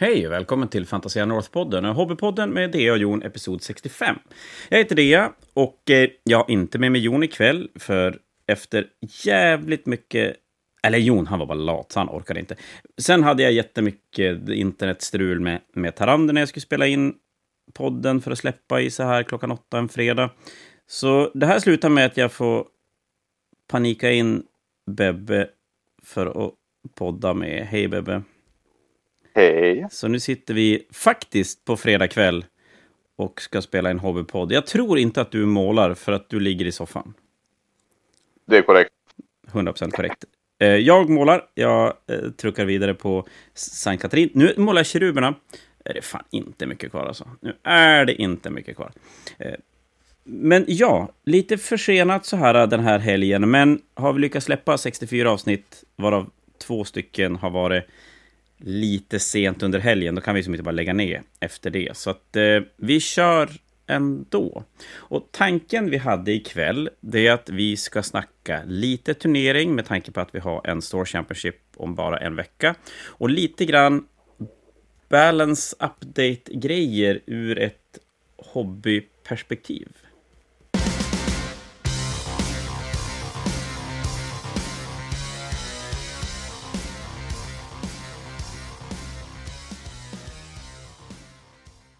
[0.00, 4.16] Hej och välkommen till Fantasia North-podden, Hobbypodden med Dea och Jon, episod 65.
[4.68, 9.86] Jag heter Dea och eh, jag har inte med mig Jon ikväll, för efter jävligt
[9.86, 10.36] mycket...
[10.82, 12.56] Eller Jon, han var bara lat, så han orkade inte.
[12.98, 17.14] Sen hade jag jättemycket internetstrul med, med Tarander när jag skulle spela in
[17.72, 20.30] podden för att släppa i så här klockan åtta en fredag.
[20.86, 22.66] Så det här slutar med att jag får
[23.68, 24.42] panika in
[24.90, 25.48] Bebbe
[26.02, 26.54] för att
[26.94, 27.66] podda med.
[27.66, 28.22] Hej Bebbe!
[29.38, 29.86] Hej.
[29.90, 32.44] Så nu sitter vi faktiskt på fredag kväll
[33.16, 34.52] och ska spela en hobbypodd.
[34.52, 37.14] Jag tror inte att du målar för att du ligger i soffan.
[38.46, 38.90] Det är korrekt.
[39.52, 40.24] 100% korrekt.
[40.58, 44.30] Eh, Jag målar, jag eh, truckar vidare på Sankt Katrin.
[44.34, 45.34] Nu målar jag keruberna.
[45.84, 47.28] Är det fan inte mycket kvar alltså.
[47.40, 48.92] Nu är det inte mycket kvar.
[49.38, 49.54] Eh,
[50.24, 55.30] Men ja, lite försenat så här den här helgen, men har vi lyckats släppa 64
[55.30, 57.84] avsnitt, varav två stycken har varit
[58.58, 61.96] lite sent under helgen, då kan vi som inte bara lägga ner efter det.
[61.96, 63.50] Så att eh, vi kör
[63.86, 64.64] ändå.
[64.94, 70.10] Och tanken vi hade ikväll, det är att vi ska snacka lite turnering med tanke
[70.10, 72.74] på att vi har en Store Championship om bara en vecka.
[73.06, 74.06] Och lite grann
[75.08, 77.98] balance update-grejer ur ett
[78.36, 79.88] hobbyperspektiv.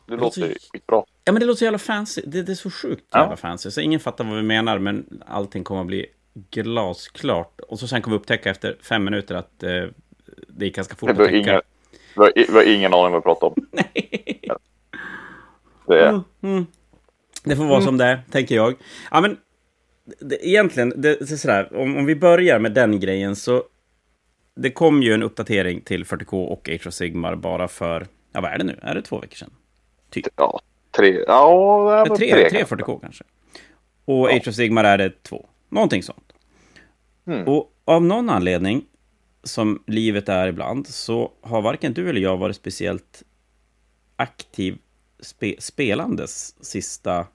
[0.09, 1.03] Det låter ju skitbra.
[1.25, 2.23] Ja, men det låter så jävla fancy.
[2.27, 3.21] Det, det är så sjukt Ja.
[3.21, 3.71] jävla fancy.
[3.71, 6.07] Så ingen fattar vad vi menar, men allting kommer att bli
[6.51, 7.61] glasklart.
[7.69, 9.71] Och så sen kommer vi upptäcka efter fem minuter att eh,
[10.49, 11.37] det gick ganska fort Det att var täcka.
[11.39, 11.61] ingen,
[12.15, 13.55] vi har, vi har ingen aning vad vi pratar om.
[13.73, 14.41] Nej.
[15.87, 16.67] Det är, Mm, mm.
[17.45, 18.75] Det får vara som det är, tänker jag.
[19.11, 19.37] Ja, men
[20.21, 23.63] det, egentligen, det, det är sådär, om, om vi börjar med den grejen så
[24.55, 28.51] det kom ju en uppdatering till 40K och Age of Sigmar bara för, ja vad
[28.53, 28.79] är det nu?
[28.83, 29.51] Är det två veckor sedan?
[30.37, 32.77] Ja, tre, ja, Tre, tre, tre kanske.
[32.77, 33.25] 40K kanske.
[34.05, 35.47] Och Age of Sigmar är det två.
[35.69, 36.33] Någonting sånt.
[37.27, 37.49] Mm.
[37.49, 38.85] Och av någon anledning,
[39.43, 43.23] som livet är ibland, så har varken du eller jag varit speciellt
[44.17, 44.79] aktiv
[45.21, 47.27] spe, spelandes sista,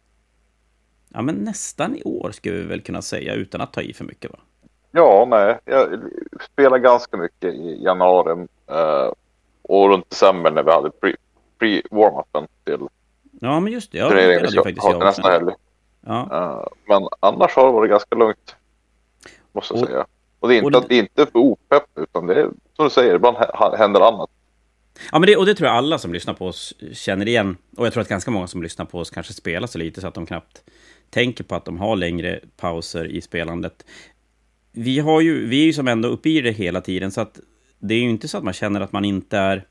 [1.13, 4.05] ja men nästan i år skulle vi väl kunna säga, utan att ta i för
[4.05, 4.39] mycket va?
[4.91, 5.59] Ja, nej.
[5.65, 5.99] Jag
[6.51, 9.11] spelade ganska mycket i januari eh,
[9.61, 11.15] och runt december när vi hade pre-
[11.63, 12.87] pre-warm-upen till
[13.41, 13.97] Ja, men just det.
[13.97, 15.31] Ja, det spelade ju faktiskt jag nästa också.
[15.31, 15.51] helg.
[16.05, 16.21] Ja.
[16.31, 18.55] Eh, men annars har det varit ganska lugnt.
[19.51, 20.05] Måste jag Och- säga.
[20.39, 23.15] Och det är inte, och det- inte för opepp, utan det är som du säger,
[23.15, 24.29] ibland hä- händer annat.
[25.11, 27.57] Ja, men det, och det tror jag alla som lyssnar på oss känner igen.
[27.77, 30.07] Och jag tror att ganska många som lyssnar på oss kanske spelar så lite så
[30.07, 30.63] att de knappt
[31.09, 33.85] tänker på att de har längre pauser i spelandet.
[34.71, 37.39] Vi, har ju, vi är ju som ändå uppe i det hela tiden, så att
[37.79, 39.65] det är ju inte så att man känner att man inte är,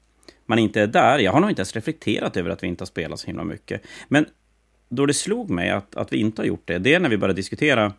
[0.47, 1.19] man inte är där.
[1.19, 3.82] Jag har nog inte ens reflekterat över att vi inte har spelat så himla mycket.
[4.08, 4.26] Men
[4.88, 7.19] då det slog mig att, att vi inte har gjort det, det är när vi
[7.19, 7.92] började diskutera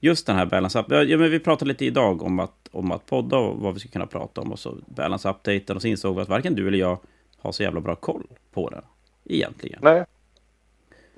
[0.00, 0.86] just den här balance up.
[0.88, 3.92] Ja, men vi pratade lite idag om att, om att podda och vad vi skulle
[3.92, 6.78] kunna prata om och så balance updaten och så insåg vi att varken du eller
[6.78, 6.98] jag
[7.38, 8.82] har så jävla bra koll på det
[9.24, 9.78] egentligen.
[9.82, 10.04] Nej.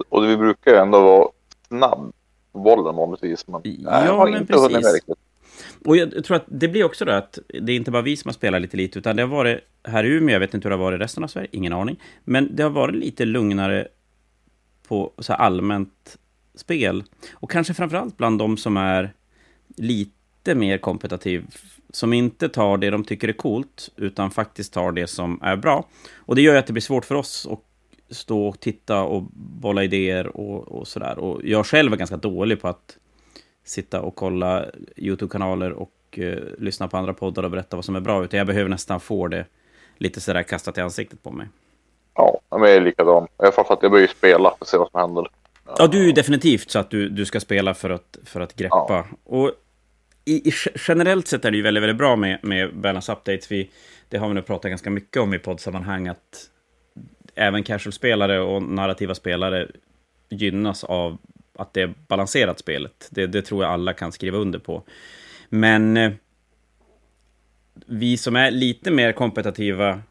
[0.08, 1.28] Och vi brukar ju ändå vara
[1.68, 2.12] snabb
[2.52, 3.46] på bollen vanligtvis.
[3.48, 4.94] Men Ja, jag har men inte hunnit med precis.
[4.94, 5.18] riktigt.
[5.84, 8.28] Och jag tror att det blir också det att det är inte bara vi som
[8.28, 10.70] har spelat lite lite, utan det har varit här i Umeå, jag vet inte hur
[10.70, 12.00] det har varit i resten av Sverige, ingen aning.
[12.24, 13.88] Men det har varit lite lugnare
[14.88, 16.19] på så här allmänt
[16.54, 17.04] spel.
[17.32, 19.12] Och kanske framförallt bland de som är
[19.76, 21.44] lite mer kompetitiv,
[21.90, 25.88] som inte tar det de tycker är coolt, utan faktiskt tar det som är bra.
[26.16, 27.60] Och det gör ju att det blir svårt för oss att
[28.10, 31.19] stå och titta och bolla idéer och, och sådär.
[31.19, 32.98] Och jag själv är ganska dålig på att
[33.68, 34.64] sitta och kolla
[34.96, 38.24] YouTube-kanaler och eh, lyssna på andra poddar och berätta vad som är bra.
[38.24, 39.44] Utan jag behöver nästan få det
[39.96, 41.46] lite sådär kastat i ansiktet på mig.
[42.14, 43.28] Ja, men jag är likadan.
[43.38, 45.28] Fall för att jag börjar spela för att se vad som händer.
[45.78, 48.54] Ja, du är ju definitivt så att du, du ska spela för att, för att
[48.54, 48.86] greppa.
[48.88, 49.06] Ja.
[49.24, 49.52] Och
[50.24, 50.52] i, i,
[50.88, 53.50] generellt sett är det ju väldigt, väldigt bra med, med balance updates.
[53.50, 53.70] Vi,
[54.08, 56.50] det har vi nu pratat ganska mycket om i poddsammanhang, att
[57.34, 59.69] även casual-spelare och narrativa spelare
[60.28, 61.19] gynnas av
[61.58, 63.08] att det är balanserat spelet.
[63.10, 64.82] Det, det tror jag alla kan skriva under på.
[65.49, 66.12] Men eh,
[67.87, 70.02] vi som är lite mer kompetitiva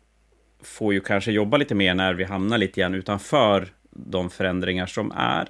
[0.62, 5.12] får ju kanske jobba lite mer när vi hamnar lite grann utanför de förändringar som
[5.12, 5.48] är.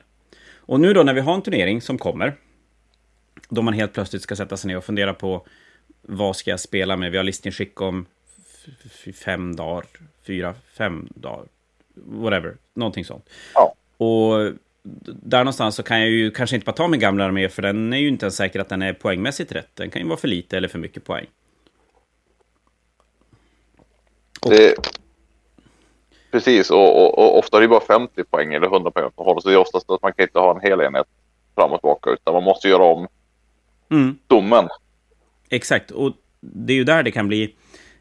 [0.55, 2.35] Och nu då när vi har en turnering som kommer,
[3.49, 5.47] då man helt plötsligt ska sätta sig ner och fundera på
[6.01, 7.11] vad ska jag spela med?
[7.11, 8.05] Vi har listningsskick om
[9.13, 9.85] fem dagar,
[10.23, 11.45] fyra, fem dagar,
[11.93, 13.29] whatever, någonting sånt.
[13.53, 13.75] Ja.
[13.97, 14.53] Och
[15.23, 17.93] där någonstans så kan jag ju kanske inte bara ta min gamla armé, för den
[17.93, 19.69] är ju inte ens säker att den är poängmässigt rätt.
[19.73, 21.25] Den kan ju vara för lite eller för mycket poäng.
[24.41, 24.75] Och- Det,
[26.31, 29.41] precis, och, och, och, ofta är det bara 50 poäng eller 100 poäng på håll.
[29.41, 31.07] Så det är oftast att man kan inte ha en hel enhet
[31.55, 33.07] fram och tillbaka, utan man måste göra om
[33.91, 34.17] mm.
[34.27, 34.67] domen.
[35.49, 37.55] Exakt, och det är ju där det kan bli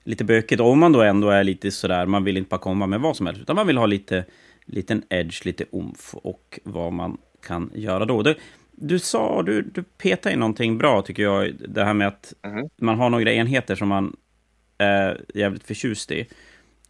[0.04, 0.60] lite bökigt.
[0.60, 3.26] Om man då ändå är lite sådär, man vill inte bara komma med vad som
[3.26, 4.24] helst, utan man vill ha lite
[4.66, 8.22] liten edge, lite umf och vad man kan göra då.
[8.22, 8.34] Det,
[8.70, 12.68] du sa, du, du petade in någonting bra tycker jag, det här med att mm.
[12.76, 14.16] man har några enheter som man
[14.78, 16.26] är jävligt förtjust i.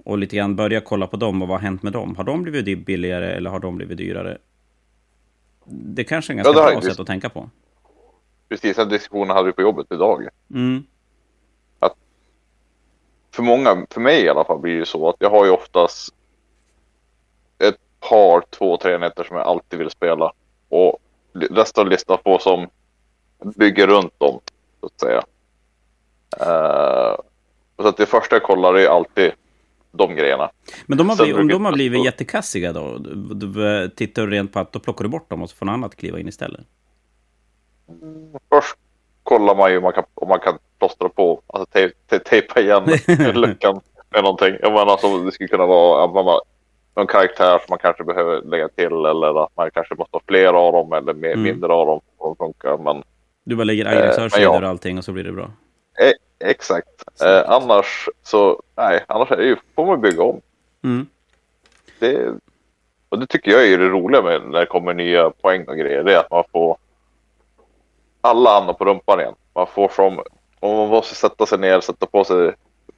[0.04, 2.16] Och lite grann börja kolla på dem och vad har hänt med dem?
[2.16, 4.38] Har de blivit billigare eller har de blivit dyrare?
[5.68, 7.50] Det kanske är en ganska ja, bra sätt att tänka på.
[8.48, 10.28] Precis, den diskussionen hade vi på jobbet idag.
[10.54, 10.84] Mm.
[11.78, 11.94] Att
[13.30, 16.14] för många, för mig i alla fall, blir det så att jag har ju oftast
[18.58, 20.32] två, tre nätter som jag alltid vill spela.
[20.68, 20.98] Och
[21.50, 22.68] resten lyssna på som
[23.56, 24.40] bygger runt dem,
[24.80, 25.22] så att säga.
[26.40, 27.16] Uh,
[27.76, 29.32] så att det första jag kollar är alltid
[29.92, 30.50] de grejerna.
[30.86, 34.52] Men de har blivit, om de har blivit jättekassiga då, du, du, tittar du rent
[34.52, 36.60] på att då plockar du bort dem och så får något annat kliva in istället?
[38.48, 38.76] Först
[39.22, 42.60] kollar man ju om man kan, om man kan plåstra på, alltså te, te, tejpa
[42.60, 42.84] igen
[43.34, 43.80] luckan
[44.10, 44.56] med någonting.
[44.60, 46.40] Jag menar, alltså, det skulle kunna vara man,
[46.96, 50.52] någon karaktär som man kanske behöver lägga till eller att man kanske måste ha fler
[50.52, 51.42] av dem eller mer, mm.
[51.42, 52.00] mindre av dem.
[52.18, 53.02] Som funkar, men,
[53.44, 54.58] du bara lägger aggressörssidor eh, ja.
[54.58, 55.50] och allting och så blir det bra?
[56.00, 57.04] Eh, exakt.
[57.22, 60.40] Eh, annars så, nej, annars är det ju, får man bygga om.
[60.84, 61.06] Mm.
[61.98, 62.34] Det,
[63.08, 66.02] och det tycker jag är det roliga med när det kommer nya poäng och grejer.
[66.02, 66.76] Det är att man får
[68.20, 69.34] alla andra på rumpan igen.
[69.54, 70.22] Man får som,
[70.60, 72.54] om man måste sätta sig ner, sätta på sig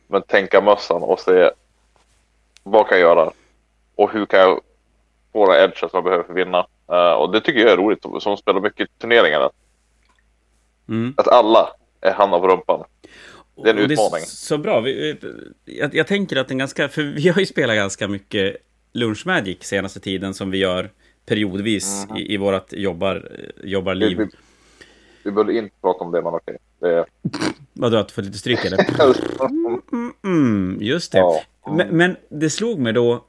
[0.07, 1.51] men tänka mössan och se
[2.63, 3.31] vad kan jag göra
[3.99, 4.61] och hur kan jag
[5.33, 6.67] få edge som jag behöver för att vinna.
[6.93, 9.51] Uh, och det tycker jag är roligt som spelar mycket turneringar.
[10.89, 11.15] Mm.
[11.17, 11.69] Att alla
[12.01, 12.85] är hamnar på rumpan.
[13.57, 14.11] Det är en utmaning.
[14.11, 14.81] Det är så bra.
[14.81, 15.19] Vi,
[15.65, 18.57] jag, jag, tänker att den ganska, för vi har ju spelat ganska mycket
[18.93, 20.91] Lunch Magic senaste tiden som vi gör
[21.27, 22.17] periodvis mm.
[22.17, 23.29] i, i vårt jobbar,
[23.65, 24.19] jobbarliv.
[24.19, 24.31] Vi, vi,
[25.23, 26.57] vi behöver inte prata om det, men okej.
[26.81, 27.05] Det...
[27.73, 28.79] Vadå, att få lite stryk eller?
[29.49, 31.19] Mm, mm, mm, just det.
[31.19, 31.43] Ja.
[31.77, 33.25] Men, men, det slog mig då att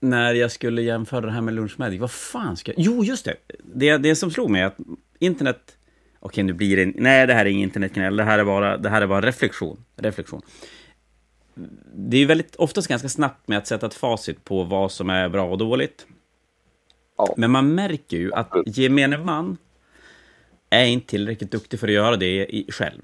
[0.00, 2.80] när jag skulle jämföra det här med Lunch Magic, vad fan ska jag...
[2.80, 3.34] Jo, just det.
[3.74, 4.78] Det, det som slog mig är att
[5.18, 5.76] internet
[6.20, 8.88] okej nu blir det, nej det här är ingen internetknäll, det här är bara, det
[8.88, 9.84] här är bara reflektion.
[9.96, 10.42] reflektion.
[11.94, 15.10] Det är ju väldigt oftast ganska snabbt med att sätta ett facit på vad som
[15.10, 16.06] är bra och dåligt.
[17.18, 17.34] Ja.
[17.36, 19.56] Men man märker ju att gemene man
[20.70, 23.02] är inte tillräckligt duktig för att göra det själv.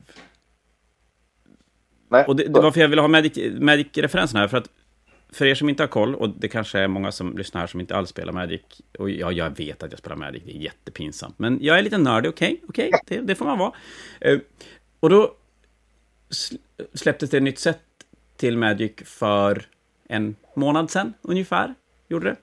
[2.08, 2.24] Nej.
[2.24, 4.68] Och det, det var varför jag ville ha Magic-referensen här, för att
[5.36, 7.80] för er som inte har koll, och det kanske är många som lyssnar här som
[7.80, 8.60] inte alls spelar Magic,
[8.98, 11.98] och ja, jag vet att jag spelar Magic, det är jättepinsamt, men jag är lite
[11.98, 13.72] nördig, okej, okay, okej, okay, det, det, får man vara.
[14.26, 14.38] Uh,
[15.00, 15.34] och då
[16.94, 17.80] släpptes det ett nytt set
[18.36, 19.66] till Magic för
[20.08, 21.74] en månad sedan, ungefär,
[22.08, 22.36] gjorde det.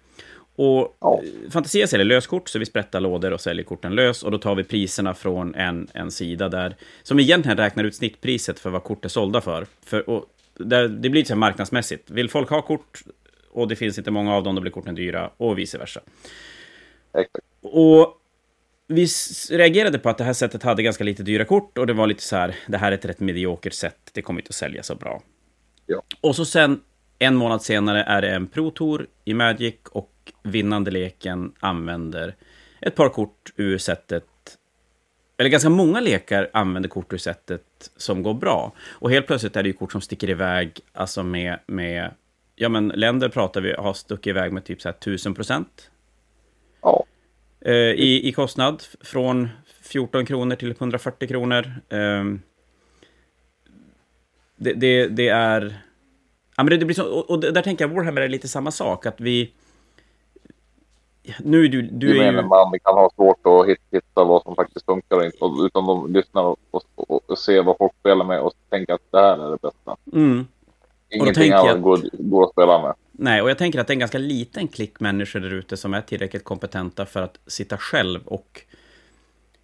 [0.55, 1.21] Och ja.
[1.49, 4.23] Fantasia säljer löskort, så vi sprättar lådor och säljer korten lös.
[4.23, 8.59] Och då tar vi priserna från en, en sida där, som egentligen räknar ut snittpriset
[8.59, 9.65] för vad kort är sålda för.
[9.85, 12.11] för och det, det blir så marknadsmässigt.
[12.11, 13.03] Vill folk ha kort
[13.51, 16.01] och det finns inte många av dem, då blir korten dyra och vice versa.
[17.13, 17.45] Exakt.
[17.61, 18.19] Och
[18.87, 19.07] vi
[19.49, 22.23] reagerade på att det här sättet hade ganska lite dyra kort och det var lite
[22.23, 24.95] så här, det här är ett rätt mediokert sätt, det kommer inte att sälja så
[24.95, 25.21] bra.
[25.85, 26.01] Ja.
[26.21, 26.81] Och så sen,
[27.19, 32.35] en månad senare, är det en Pro Tour i Magic och vinnande leken använder
[32.81, 34.25] ett par kort ur sättet
[35.37, 37.63] eller ganska många lekar använder kort ur sättet
[37.97, 38.71] som går bra.
[38.89, 42.11] Och helt plötsligt är det ju kort som sticker iväg, alltså med, med
[42.55, 45.91] ja men länder pratar vi, har stuckit iväg med typ så här 1000 procent.
[46.81, 47.05] Ja.
[47.61, 49.49] Eh, i, I kostnad, från
[49.81, 51.71] 14 kronor till 140 kronor.
[51.89, 52.23] Eh,
[54.55, 55.77] det, det, det, är...
[56.55, 58.71] Ja, men det, det blir så, och, och där tänker jag, Warhammer är lite samma
[58.71, 59.51] sak, att vi
[61.39, 61.81] nu är du...
[61.81, 62.41] Du är ju...
[62.41, 66.43] man kan ha svårt att hitta vad som faktiskt funkar och inte, utan de lyssnar
[66.43, 69.57] och, och, och ser vad folk spelar med och tänker att det här är det
[69.61, 69.95] bästa.
[70.13, 70.47] Mm.
[71.09, 71.81] Ingenting annat att...
[71.81, 72.93] går, går att spela med.
[73.11, 75.93] Nej, och jag tänker att det är en ganska liten klick människor där ute som
[75.93, 78.61] är tillräckligt kompetenta för att sitta själv och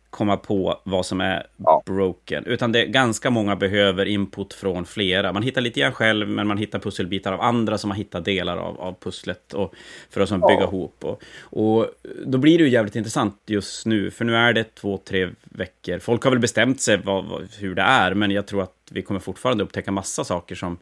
[0.10, 1.82] komma på vad som är ja.
[1.86, 2.46] broken.
[2.46, 5.34] Utan det ganska många behöver input från flera.
[5.34, 8.58] Man hittar lite grann själv, men man hittar pusselbitar av andra som har hittat delar
[8.58, 9.74] av, av pusslet och
[10.10, 10.68] för att som bygga ja.
[10.68, 11.04] ihop.
[11.04, 11.86] Och, och
[12.26, 16.00] då blir det ju jävligt intressant just nu, för nu är det två, tre veckor.
[16.00, 19.02] Folk har väl bestämt sig vad, vad, hur det är, men jag tror att vi
[19.02, 20.78] kommer fortfarande upptäcka massa saker som,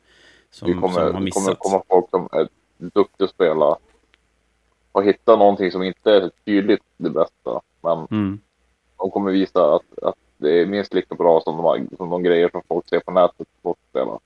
[0.51, 1.47] som, vi kommer, som har missats.
[1.47, 3.77] Det kommer komma folk som är duktiga att spela
[4.91, 7.61] och hitta någonting som inte är tydligt det bästa.
[7.81, 8.39] Men mm
[8.97, 12.49] de kommer visa att, att det är minst lika bra som de, som de grejer
[12.49, 13.47] som folk ser på nätet
[13.89, 14.19] spela.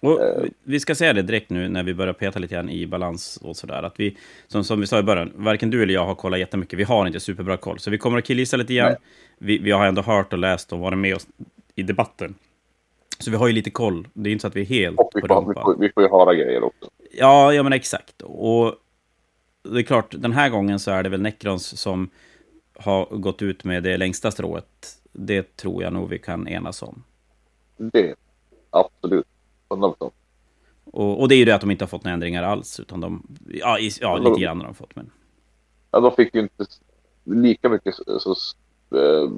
[0.00, 0.20] Och
[0.62, 3.56] vi ska säga det direkt nu när vi börjar peta lite grann i balans och
[3.56, 3.82] sådär.
[3.82, 4.16] Att vi,
[4.46, 6.78] som, som vi sa i början, varken du eller jag har kollat jättemycket.
[6.78, 7.78] Vi har inte superbra koll.
[7.78, 8.96] Så vi kommer att killgissa lite grann.
[9.38, 11.26] Vi, vi, har ändå hört och läst och varit med oss
[11.74, 12.34] i debatten.
[13.18, 14.08] Så vi har ju lite koll.
[14.12, 15.92] Det är inte så att vi är helt och vi får, på vi får, vi
[15.92, 16.90] får ju höra grejer också.
[17.12, 18.22] Ja, ja men exakt.
[18.22, 18.74] Och
[19.62, 22.10] det är klart, den här gången så är det väl Necrons som
[22.78, 24.98] har gått ut med det längsta strået.
[25.12, 27.04] Det tror jag nog vi kan enas om.
[27.76, 28.14] Det,
[28.70, 29.26] absolut.
[29.68, 30.10] 100%.
[30.84, 33.00] Och, och det är ju det att de inte har fått några ändringar alls, utan
[33.00, 34.96] de, ja, i, ja lite grann har de fått.
[34.96, 35.10] Men...
[35.90, 36.66] Ja, de fick ju inte
[37.24, 38.30] lika mycket så, så
[38.96, 39.30] eh,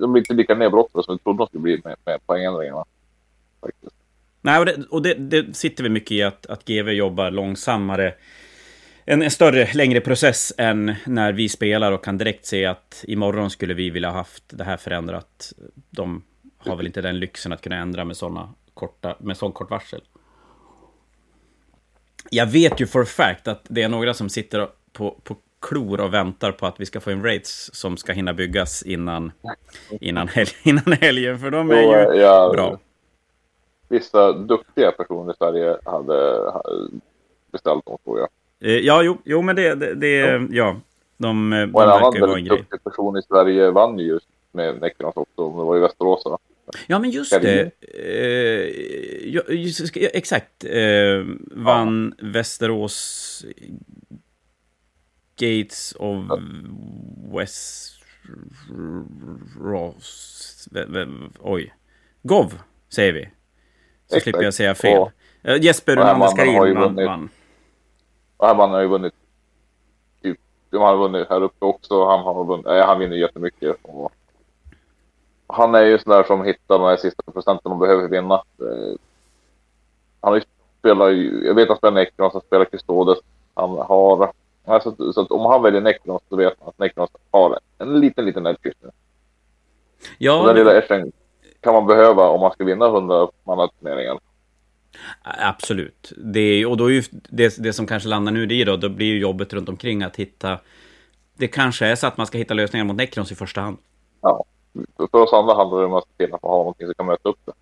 [0.00, 2.84] de blir inte lika nedbrottade som vi trodde de skulle bli med, med poängändringarna.
[3.60, 3.94] Faktiskt.
[4.40, 8.14] Nej, och, det, och det, det, sitter väl mycket i att, att GV jobbar långsammare.
[9.06, 13.50] En, en, större, längre process än när vi spelar och kan direkt se att imorgon
[13.50, 15.52] skulle vi vilja haft det här förändrat.
[15.90, 16.22] De
[16.58, 20.00] har väl inte den lyxen att kunna ändra med sådana korta, med sån kort varsel.
[22.30, 26.14] Jag vet ju for fact att det är några som sitter på, på klor och
[26.14, 29.32] väntar på att vi ska få en rates som ska hinna byggas innan,
[30.00, 32.78] innan, helg, innan helgen, för de är ju ja, bra.
[33.88, 36.52] Vissa duktiga personer i Sverige hade
[37.52, 38.28] beställt dem, tror jag.
[38.60, 40.46] Eh, ja, jo, jo men det, det, det ja.
[40.50, 40.80] ja.
[41.16, 45.16] De, de och en annan väldigt duktig person i Sverige vann ju just med Necrons
[45.16, 46.22] också, det var i Västerås.
[46.24, 46.38] Va?
[46.86, 47.70] Ja, men just det.
[47.80, 50.64] Eh, just, exakt.
[50.64, 52.26] Eh, vann ja.
[52.28, 53.44] Västerås
[55.36, 56.38] Gates of ja.
[57.38, 57.90] West...
[59.60, 60.68] Ross...
[61.40, 61.74] Oj.
[62.22, 62.58] Gov,
[62.88, 63.22] säger vi.
[63.22, 63.28] Så
[64.06, 64.22] exakt.
[64.22, 64.98] slipper jag säga fel.
[64.98, 65.10] Och,
[65.48, 66.94] uh, Jesper Unander vann.
[66.94, 67.28] vann.
[68.36, 69.14] Och Herman har ju vunnit.
[70.22, 70.38] Typ,
[70.70, 72.04] de har vunnit här uppe också.
[72.04, 73.76] Han, har vunnit, äh, han vinner jättemycket.
[73.82, 74.12] Och,
[75.46, 78.34] han är ju sån där som hittar de här sista procenten de behöver vinna.
[78.34, 78.98] Eh,
[80.20, 80.42] han har ju
[80.78, 83.18] spelat, jag vet att han spelar Necrons, han spelar Custodes.
[83.54, 84.32] Han har,
[84.64, 88.24] alltså, så att om han väljer Necrons så vet han att Necrons har en liten,
[88.24, 88.72] liten edge
[90.18, 90.40] Ja.
[90.40, 91.12] Och den lilla edgen
[91.60, 94.18] kan man behöva om man ska vinna 100 mannaturneringar.
[95.22, 96.12] Absolut.
[96.16, 99.06] Det och då är ju det, det som kanske landar nu det då, då blir
[99.06, 100.58] ju jobbet runt omkring att hitta...
[101.36, 103.78] Det kanske är så att man ska hitta lösningar mot Necrons i första hand.
[104.20, 104.44] Ja
[105.10, 107.06] för oss andra handlar det om att se till att man har någonting som kan
[107.06, 107.52] möta upp det.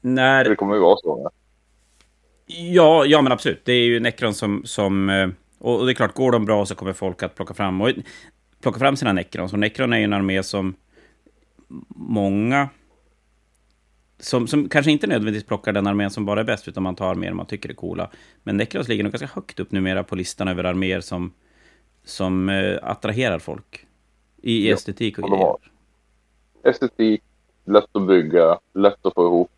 [0.00, 0.44] När...
[0.44, 1.30] Det kommer ju vara så.
[2.46, 3.64] Ja, ja men absolut.
[3.64, 4.62] Det är ju Necron som...
[4.64, 5.28] som eh,
[5.58, 7.90] och det är klart, går de bra så kommer folk att plocka fram, och,
[8.62, 9.48] plocka fram sina Necron.
[9.48, 10.74] Så Necron är ju en armé som
[11.88, 12.68] många...
[14.22, 17.10] Som, som kanske inte nödvändigtvis plockar den armén som bara är bäst, utan man tar
[17.10, 18.10] arméer man tycker är coola.
[18.42, 21.32] Men Necrons ligger nog ganska högt upp numera på listan över arméer som,
[22.04, 23.86] som eh, attraherar folk.
[24.42, 25.56] I ja, estetik och, grejer.
[26.62, 27.22] Estetik,
[27.64, 29.50] lätt att bygga, lätt att få ihop.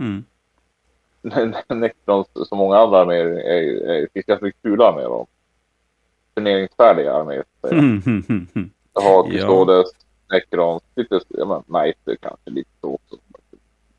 [0.00, 0.24] Mm.
[1.68, 5.26] Necrons, som många andra arméer, är, är, finns ganska kula med dem.
[6.34, 7.44] Turneringsfärdiga arméer.
[7.70, 9.90] Mm, mm, mm, Jag har Custodes.
[10.30, 13.16] Necrons, lite, ja men Knighter kanske lite så också.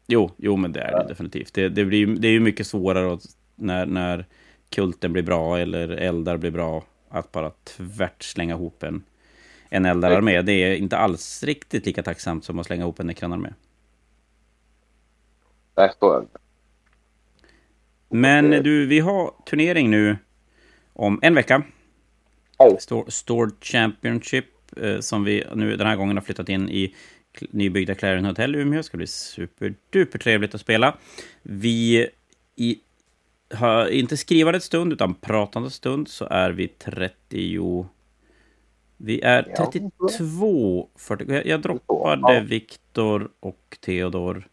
[0.07, 1.07] Jo, jo men det är det ja.
[1.07, 1.53] definitivt.
[1.53, 4.25] Det, det, blir, det är ju mycket svårare att, när, när
[4.69, 9.03] kulten blir bra eller eldar blir bra att bara tvärt slänga ihop en
[9.69, 10.41] en eldararmé.
[10.41, 13.49] Det är inte alls riktigt lika tacksamt som att slänga ihop en nekranarmé.
[15.75, 16.27] Nej, så är det.
[18.09, 20.17] Men du, vi har turnering nu
[20.93, 21.63] om en vecka.
[22.57, 22.77] Oh.
[23.07, 24.56] Stored Championship, eh,
[24.99, 26.95] som vi nu den här gången har flyttat in i
[27.51, 28.77] nybyggda Clarion Hotel i Umeå.
[28.77, 30.97] Det ska bli superduper trevligt att spela.
[31.41, 32.07] Vi
[32.55, 32.79] i,
[33.53, 37.87] har inte skrivande stund, utan pratande stund, så är vi 30
[38.97, 42.41] vi är 32, 40, jag droppade.
[42.41, 44.47] Viktor och Theodor.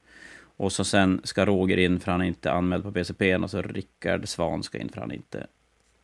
[0.57, 3.37] Och så sen ska Roger in för han är inte anmäld på BCP.
[3.37, 5.47] Och så Rickard Svan ska in för han är inte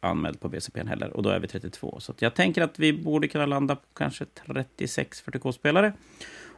[0.00, 1.16] anmäld på BCP heller.
[1.16, 2.00] Och då är vi 32.
[2.00, 5.92] Så jag tänker att vi borde kunna landa på kanske 36 40K-spelare.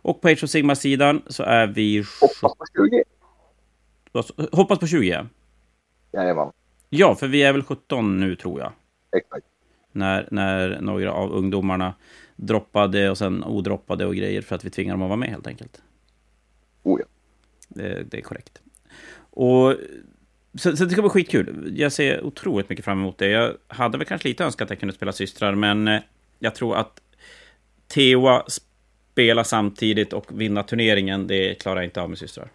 [0.02, 2.04] Och på Age of Sigma-sidan så är vi...
[2.20, 3.02] Hoppas på 20.
[4.52, 5.26] Hoppas på 20, ja.
[6.12, 6.50] Jajamän.
[6.88, 8.72] Ja, för vi är väl 17 nu tror jag.
[9.16, 9.46] Exakt
[9.92, 11.94] när, när några av ungdomarna
[12.36, 15.46] droppade och sen odroppade och grejer för att vi tvingade dem att vara med helt
[15.46, 15.82] enkelt.
[16.82, 17.06] Oh ja.
[17.68, 18.62] Det, det är korrekt.
[19.30, 19.76] Och
[20.58, 21.72] så, så, det ska bli skitkul.
[21.76, 23.28] Jag ser otroligt mycket fram emot det.
[23.28, 26.00] Jag hade väl kanske lite önskat att jag kunde spela systrar, men eh,
[26.38, 27.00] jag tror att
[27.88, 28.44] Teoa
[29.12, 32.48] spela samtidigt och vinna turneringen, det klarar jag inte av med systrar.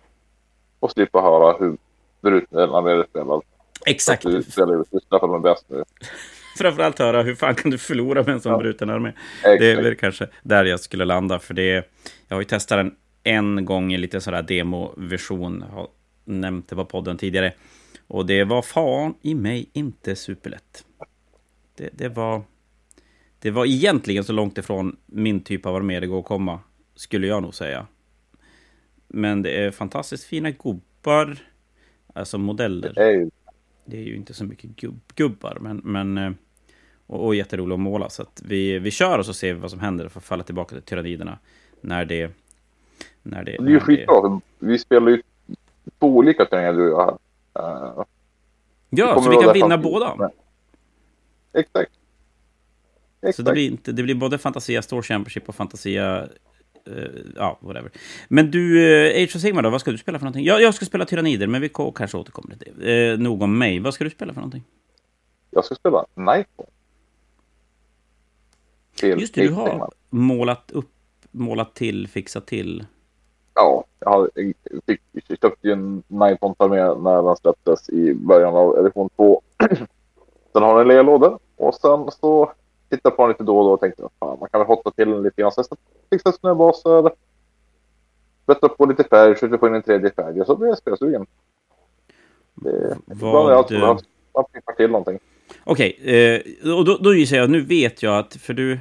[0.79, 1.77] Och slippa höra hur
[2.21, 3.41] bruten man spelar.
[3.85, 4.23] Exakt.
[4.23, 5.83] du spelar ju systrar för de är bäst nu.
[6.57, 8.57] framförallt höra hur fan kan du förlora med en sån ja.
[8.57, 9.11] bruten armé.
[9.43, 11.89] Det är väl kanske där jag skulle landa, för det
[12.27, 15.65] jag har ju testat den en gång i lite sådär demoversion.
[15.71, 15.87] Har
[16.25, 17.53] nämnt det på podden tidigare.
[18.07, 20.85] Och det var fan i mig inte superlätt.
[21.75, 22.41] Det, det var...
[23.39, 26.59] Det var egentligen så långt ifrån min typ av armé det går att komma,
[26.95, 27.87] skulle jag nog säga.
[29.07, 31.37] Men det är fantastiskt fina gubbar,
[32.13, 32.93] alltså modeller.
[32.95, 33.29] Det är ju,
[33.85, 36.31] det är ju inte så mycket gubb, gubbar, men, men eh,
[37.07, 38.09] och, och jätteroligt att måla.
[38.09, 40.43] Så att vi, vi kör och så ser vi vad som händer för att falla
[40.43, 41.39] tillbaka till tyranniderna
[41.81, 42.31] när det...
[43.23, 45.21] När det, det är ju skitbra, för vi spelar ju
[45.99, 47.19] två olika turneringar du och jag.
[47.59, 48.03] Uh,
[48.89, 50.29] ja, så vi kan vinna båda.
[51.53, 51.91] Exakt.
[53.21, 53.35] Exakt.
[53.35, 56.27] Så det blir, inte, det blir både Fantasia Store Championship och Fantasia...
[56.87, 57.91] Uh, ja, whatever.
[58.27, 60.45] Men du, uh, Age of Sigmar då, vad ska du spela för någonting?
[60.45, 63.13] Jag, jag ska spela Tyrannider, men vi kanske återkommer till det.
[63.13, 63.79] Uh, nog om mig.
[63.79, 64.63] Vad ska du spela för någonting?
[65.51, 66.65] Jag ska spela Nightfall.
[69.01, 70.91] Just det, du har målat upp,
[71.31, 72.85] målat till, fixat till.
[73.59, 74.29] Ja, jag
[74.85, 75.01] fick,
[75.41, 79.41] köpte ju en Nightfall med när den släpptes i början av edition 2.
[80.53, 82.51] sen har den legat och sen så
[82.89, 85.09] tittade på den lite då och då och tänkte att man kan väl hotta till
[85.09, 85.51] den lite grann.
[85.51, 85.63] Sen
[86.09, 87.11] fixa snöbaser,
[88.45, 91.25] bättra på lite färg, försökte få in en tredje färg och så blev jag spelsugen.
[92.55, 93.53] Det, Vad...
[93.53, 93.99] Allt, man,
[94.33, 95.19] man pippar till någonting.
[95.63, 98.79] Okej, okay, eh, och då, då gissar jag, nu vet jag att, för du...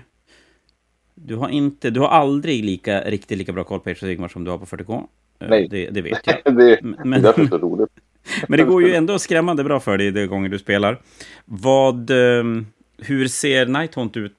[1.18, 4.44] Du har inte, du har aldrig lika, riktigt lika bra koll på Age Sigmar som
[4.44, 4.94] du har på 40K.
[5.38, 5.68] Eh, Nej.
[5.68, 6.56] Det, det vet jag.
[6.56, 7.90] det, men, det är därför så roligt.
[8.48, 11.00] men det går ju ändå skrämmande bra för dig de gånger du spelar.
[11.44, 12.10] Vad...
[12.10, 12.66] Um,
[12.98, 14.32] hur ser Nighthaunt ut?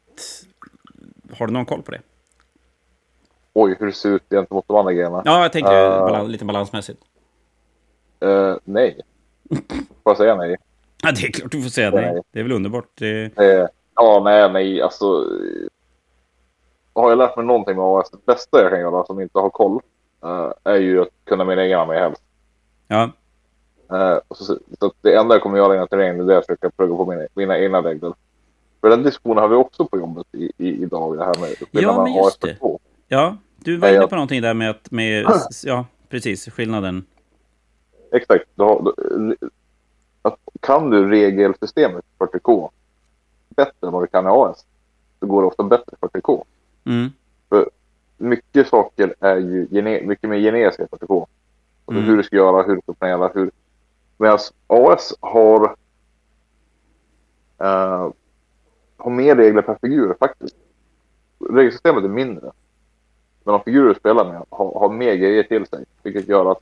[1.38, 2.02] Har du någon koll på det?
[3.54, 5.22] Oj, hur det ser ut gentemot de andra grejerna?
[5.26, 7.02] Ja, jag tänker uh, balans, lite balansmässigt.
[8.26, 9.02] Uh, nej.
[10.04, 10.56] Får jag säga nej?
[11.04, 12.14] Ja, det är klart du får säga nej.
[12.14, 12.22] nej.
[12.32, 12.90] Det är väl underbart.
[12.96, 13.24] Det...
[13.40, 15.26] Uh, ja, nej, nej, alltså.
[17.02, 19.50] Har jag lärt mig någonting med AS, det bästa jag kan göra som inte har
[19.50, 19.80] koll
[20.64, 22.22] är ju att kunna min egen armé helst.
[22.88, 23.12] Ja.
[24.36, 27.28] så, så, det enda jag kommer göra innan terrängen är att försöka plugga på mina,
[27.34, 28.14] mina egna regler.
[28.82, 32.04] För den diskussionen har vi också på jobbet i, i, idag, det här med ja,
[32.04, 32.58] men just det.
[33.08, 35.26] Ja, du var inne på någonting där med att, med,
[35.64, 37.06] ja, precis, skillnaden.
[38.12, 38.46] Exakt.
[38.56, 38.94] Då,
[40.22, 42.70] att, kan du regelsystemet 40K
[43.50, 44.66] bättre än vad du kan i AS,
[45.20, 46.44] så går det ofta bättre i 40K.
[46.88, 47.12] Mm.
[47.50, 47.70] För
[48.18, 51.26] mycket saker är ju gene, mycket mer generiska i 40K.
[51.86, 52.04] Alltså mm.
[52.04, 53.52] hur du ska göra, hur du ska planera, hur...
[54.18, 55.76] Medan AS har
[57.62, 58.12] uh,
[58.98, 60.56] har mer regler per figur faktiskt.
[61.50, 62.52] Regelsystemet är mindre.
[63.44, 65.86] Men de figurer du spelar med har, har mer grejer till sig.
[66.04, 66.60] Vilket gör att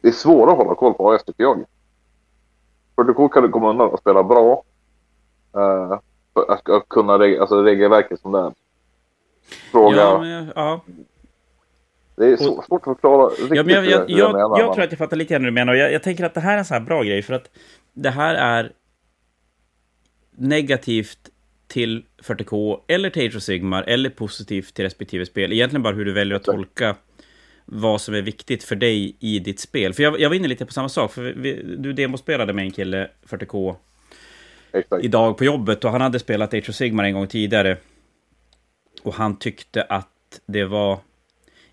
[0.00, 1.64] det är svårare att hålla koll på AS tycker jag.
[2.94, 4.62] För du kan du komma undan och spela bra.
[5.56, 5.98] Uh,
[6.32, 8.52] att, att kunna reg alltså regelverket som det är.
[9.70, 9.96] Fråga.
[9.96, 10.84] Ja, men, ja.
[12.16, 14.92] Det är svårt, att förklara riktigt ja, men jag, jag, jag, jag, jag tror att
[14.92, 15.74] jag fattar lite grann hur du menar.
[15.74, 17.22] Jag, jag tänker att det här är en sån här bra grej.
[17.22, 17.50] För att
[17.92, 18.72] det här är
[20.36, 21.18] negativt
[21.66, 25.52] till 40K eller till Age of Sigmar eller positivt till respektive spel.
[25.52, 26.96] Egentligen bara hur du väljer att tolka
[27.64, 29.94] vad som är viktigt för dig i ditt spel.
[29.94, 32.70] För jag, jag var inne lite på samma sak, för vi, du demospelade med en
[32.70, 33.74] kille 40K
[34.72, 35.04] Exakt.
[35.04, 37.76] idag på jobbet och han hade spelat Age of Sigmar en gång tidigare.
[39.02, 40.98] Och han tyckte att det var...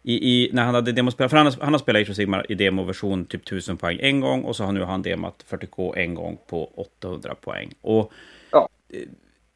[0.03, 2.45] I, i, när han hade demospelat, för han har, han har spelat Age of Sigmar
[2.51, 6.15] i demoversion typ 1000 poäng en gång och så har nu han demat 40K en
[6.15, 7.73] gång på 800 poäng.
[7.81, 8.11] Och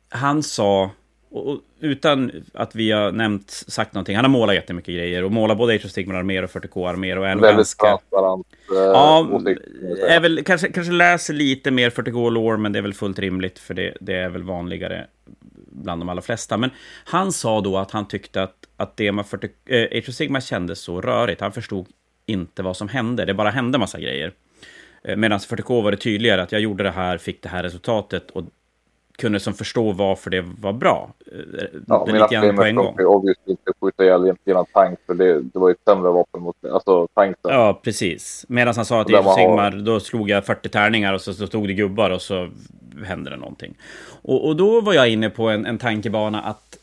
[0.10, 0.89] han sa,
[1.29, 5.57] och utan att vi har nämnt, sagt någonting, han har målat jättemycket grejer och målat
[5.57, 7.88] både Age of Stigma-arméer och 40K-arméer och är nog ganska...
[7.88, 9.41] transparent eh, Ja,
[10.07, 13.73] är väl, kanske, kanske läser lite mer 40K-lore, men det är väl fullt rimligt, för
[13.73, 15.07] det, det är väl vanligare
[15.71, 16.57] bland de allra flesta.
[16.57, 16.69] Men
[17.05, 20.79] han sa då att han tyckte att, att Dema 40, äh, Age of Sigma kändes
[20.79, 21.41] så rörigt.
[21.41, 21.88] Han förstod
[22.25, 23.25] inte vad som hände.
[23.25, 24.34] Det bara hände massa grejer.
[25.03, 28.31] Eh, Medan 40K var det tydligare att jag gjorde det här, fick det här resultatet
[28.31, 28.43] och
[29.17, 31.13] kunde som förstå varför det var bra.
[31.31, 32.99] Eh, ja, lite grann på en gång.
[32.99, 36.55] Obviously inte skjuta ihjäl genom tank, för det, det var ju ett sämre vapen mot
[36.65, 37.51] alltså, tanksen.
[37.51, 38.45] Ja, precis.
[38.49, 41.67] Medan han sa att i Sigmar, då slog jag 40 tärningar och så, så stod
[41.67, 42.49] det gubbar och så
[43.06, 43.75] hände det någonting.
[44.21, 46.77] Och, och då var jag inne på en, en tankebana att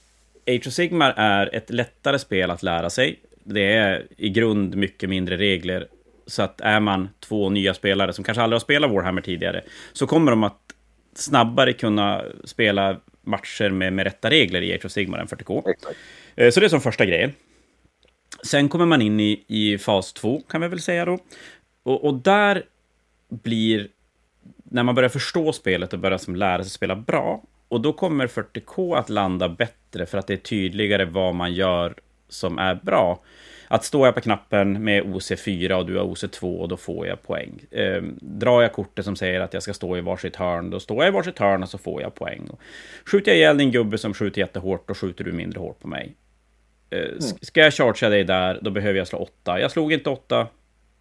[0.47, 3.21] Age of Sigmar är ett lättare spel att lära sig.
[3.45, 5.87] Det är i grund mycket mindre regler.
[6.27, 10.07] Så att är man två nya spelare som kanske aldrig har spelat Warhammer tidigare, så
[10.07, 10.61] kommer de att
[11.15, 15.71] snabbare kunna spela matcher med, med rätta regler i Age of Sigmar än 40K.
[15.71, 15.97] Exakt.
[16.37, 17.33] Eh, så det är som första grejen.
[18.43, 21.19] Sen kommer man in i, i fas 2, kan vi väl säga då.
[21.83, 22.63] Och, och där
[23.29, 23.89] blir,
[24.71, 28.27] när man börjar förstå spelet och börjar som lära sig spela bra, och då kommer
[28.27, 31.95] 40K att landa bättre för att det är tydligare vad man gör
[32.29, 33.21] som är bra.
[33.71, 37.61] att står jag på knappen med OC4 och du har OC2, då får jag poäng.
[37.71, 41.05] Eh, drar jag kortet som säger att jag ska stå i varsitt hörn, då står
[41.05, 42.49] jag i varsitt hörn och så får jag poäng.
[42.51, 42.61] Och
[43.05, 46.15] skjuter jag ihjäl din gubbe som skjuter jättehårt, då skjuter du mindre hårt på mig.
[46.91, 47.21] Eh, mm.
[47.21, 49.61] Ska jag chargea dig där, då behöver jag slå 8.
[49.61, 50.47] Jag slog inte 8,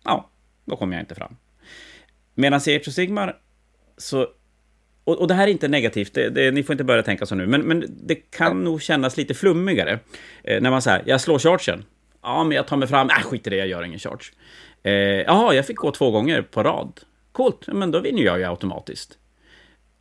[0.04, 0.30] ja,
[0.66, 1.36] då kommer jag inte fram.
[2.34, 3.38] Medan i Age of Sigmar
[3.98, 4.28] så
[5.08, 7.36] och, och, det här är inte negativt, det, det, ni får inte börja tänka så
[7.36, 10.00] nu, men, men det kan nog kännas lite flummigare.
[10.44, 11.86] Eh, när man säger, jag slår chargen.
[12.22, 14.24] Ja, men jag tar mig fram, äh, skit i det, jag gör ingen charge.
[14.84, 17.00] Eh, jaha, jag fick gå två gånger på rad.
[17.32, 19.18] Coolt, men då vinner jag ju automatiskt.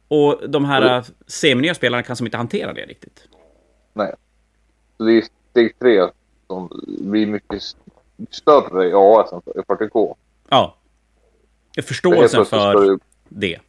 [0.09, 1.05] Och de här mm.
[1.27, 3.29] seminya spelarna kan som inte hantera det riktigt.
[3.93, 4.15] Nej.
[4.97, 6.09] Så det är steg tre
[6.47, 7.63] som blir mycket
[8.31, 10.17] större i AS än i 40K.
[10.49, 10.77] Ja.
[11.83, 13.61] Förståelsen för det.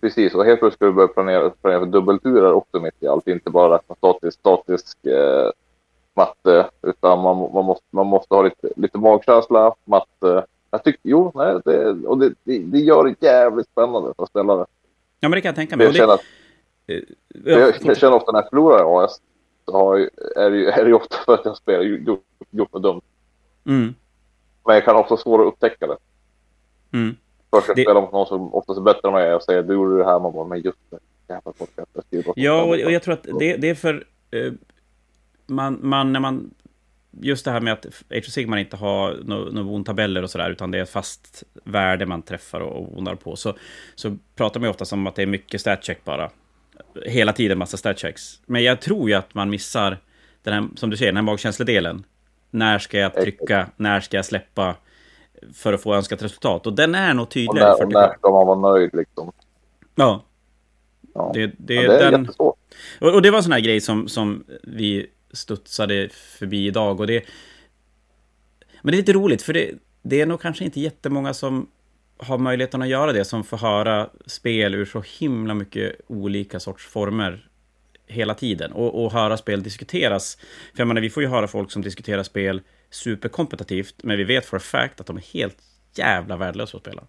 [0.00, 3.28] Precis, och helt plötsligt ska du börja planera, planera för dubbelturer också mitt i allt.
[3.28, 5.50] Inte bara räkna statisk, statisk eh,
[6.14, 10.44] matte, utan man, man, måste, man måste ha lite, lite magkänsla, matte.
[10.70, 14.66] Jag tycker, jo, nej, det, och det, det, det gör det jävligt spännande för spelare.
[15.20, 15.86] Ja, men det kan jag tänka mig.
[15.86, 16.24] Jag, känner, att,
[16.90, 17.00] uh,
[17.44, 19.20] jag, jag känner ofta när jag förlorar i AS,
[19.64, 19.96] så har,
[20.36, 23.00] är, det, är det ofta för att jag spelar gjort, gjort något dumt.
[23.66, 23.94] Mm.
[24.66, 25.96] Men jag kan ofta svårt att upptäcka det.
[26.92, 27.16] Mm.
[27.50, 29.98] Först jag spelar mot någon som oftast är bättre än mig och säger du gjorde
[29.98, 30.98] det här, man bara, men just det.
[31.28, 31.52] Jävla.
[32.34, 34.04] Ja, och, och jag tror att det, det är för...
[34.34, 34.52] Uh,
[35.46, 36.50] man, man, när man...
[37.20, 40.30] Just det här med att Age of Sigmar inte har några no, no tabeller och
[40.30, 43.54] sådär, utan det är ett fast värde man träffar och vonar på, så,
[43.94, 46.30] så pratar man ju ofta om att det är mycket statcheck bara.
[47.04, 48.40] Hela tiden massa statchecks.
[48.46, 49.98] Men jag tror ju att man missar
[50.42, 52.04] den här, som du säger, den här magkänsledelen.
[52.50, 53.70] När ska jag trycka?
[53.76, 54.76] När ska jag släppa?
[55.54, 56.66] För att få önskat resultat.
[56.66, 57.72] Och den är nog tydligare.
[57.72, 59.32] Och när, och när ska man vara nöjd liksom?
[59.94, 60.24] Ja.
[61.14, 61.30] ja.
[61.34, 62.20] Det, det, ja, det är den...
[62.20, 62.56] jättesvårt.
[63.00, 67.00] Och, och det var en sån här grej som, som vi studsade förbi idag.
[67.00, 67.24] Och det...
[68.82, 69.70] Men det är lite roligt, för det,
[70.02, 71.68] det är nog kanske inte jättemånga som
[72.18, 76.86] har möjligheten att göra det, som får höra spel ur så himla mycket olika sorts
[76.86, 77.48] former
[78.06, 78.72] hela tiden.
[78.72, 80.36] Och, och höra spel diskuteras.
[80.74, 84.46] För jag menar, vi får ju höra folk som diskuterar spel superkompetitivt, men vi vet
[84.46, 85.56] for a fact att de är helt
[85.94, 87.02] jävla värdelösa att spela.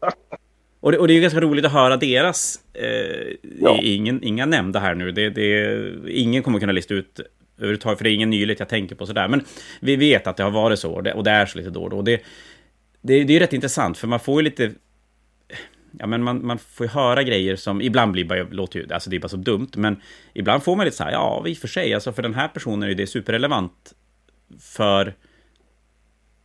[0.80, 2.60] Och det, och det är ganska roligt att höra deras...
[2.74, 3.80] Eh, ja.
[3.82, 5.12] ingen, inga nämnda här nu.
[5.12, 7.20] Det, det, ingen kommer kunna lista ut
[7.56, 9.28] överhuvudtaget, för det är ingen nyligt jag tänker på sådär.
[9.28, 9.44] Men
[9.80, 11.82] vi vet att det har varit så, och det, och det är så lite då
[11.82, 12.02] och då.
[12.02, 12.22] Det,
[13.00, 14.72] det, det är rätt intressant, för man får ju lite...
[15.98, 19.10] Ja, men man, man får ju höra grejer som ibland blir bara, låter ju, alltså
[19.10, 20.02] det är bara så dumt, men
[20.34, 22.48] ibland får man lite så här, ja, i och för sig, alltså för den här
[22.48, 23.94] personen är det superrelevant
[24.60, 25.14] för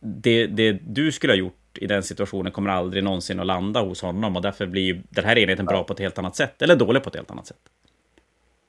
[0.00, 4.02] det, det du skulle ha gjort i den situationen kommer aldrig någonsin att landa hos
[4.02, 6.76] honom och därför blir ju den här enheten bra på ett helt annat sätt, eller
[6.76, 7.60] dålig på ett helt annat sätt.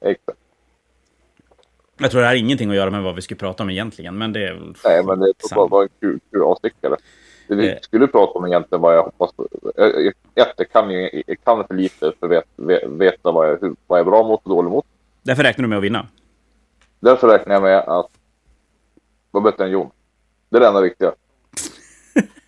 [0.01, 0.39] Exakt.
[1.97, 4.33] Jag tror det har ingenting att göra med vad vi skulle prata om egentligen, men
[4.33, 4.75] det är väl...
[4.83, 6.95] Nej, men det är bara en kul, kul avstickare.
[7.47, 7.77] Det vi eh.
[7.81, 9.31] skulle prata om egentligen vad jag hoppas.
[9.75, 13.99] Jag, jag, kan, ju, jag kan för lite för att vet, veta vad jag, vad
[13.99, 14.85] jag är bra mot och dålig mot.
[15.21, 16.07] Därför räknar du med att vinna?
[16.99, 18.09] Därför räknar jag med att
[19.35, 19.89] var bättre än Jon.
[20.49, 21.13] Det är det enda viktiga.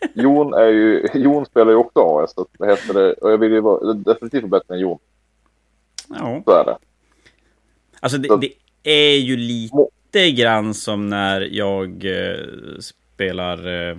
[0.13, 3.13] Jon, är ju, Jon spelar ju också AS, så vad heter det?
[3.13, 5.00] Och jag vill ju vara, definitivt bättre än Jon.
[6.10, 6.41] Ja.
[6.45, 6.78] Så är det.
[8.00, 13.89] Alltså det, det är ju lite grann som när jag eh, spelar...
[13.89, 13.97] Eh,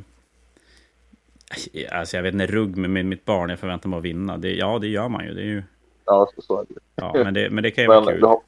[1.92, 3.50] alltså jag vet inte, rugg med, mitt barn.
[3.50, 4.36] Jag förväntar mig att vinna.
[4.36, 5.34] Det, ja, det gör man ju.
[5.34, 5.62] Det är ju...
[6.04, 6.80] Ja, så är det.
[6.94, 8.22] Ja, men det, men det kan ju vara kul.
[8.22, 8.40] Har,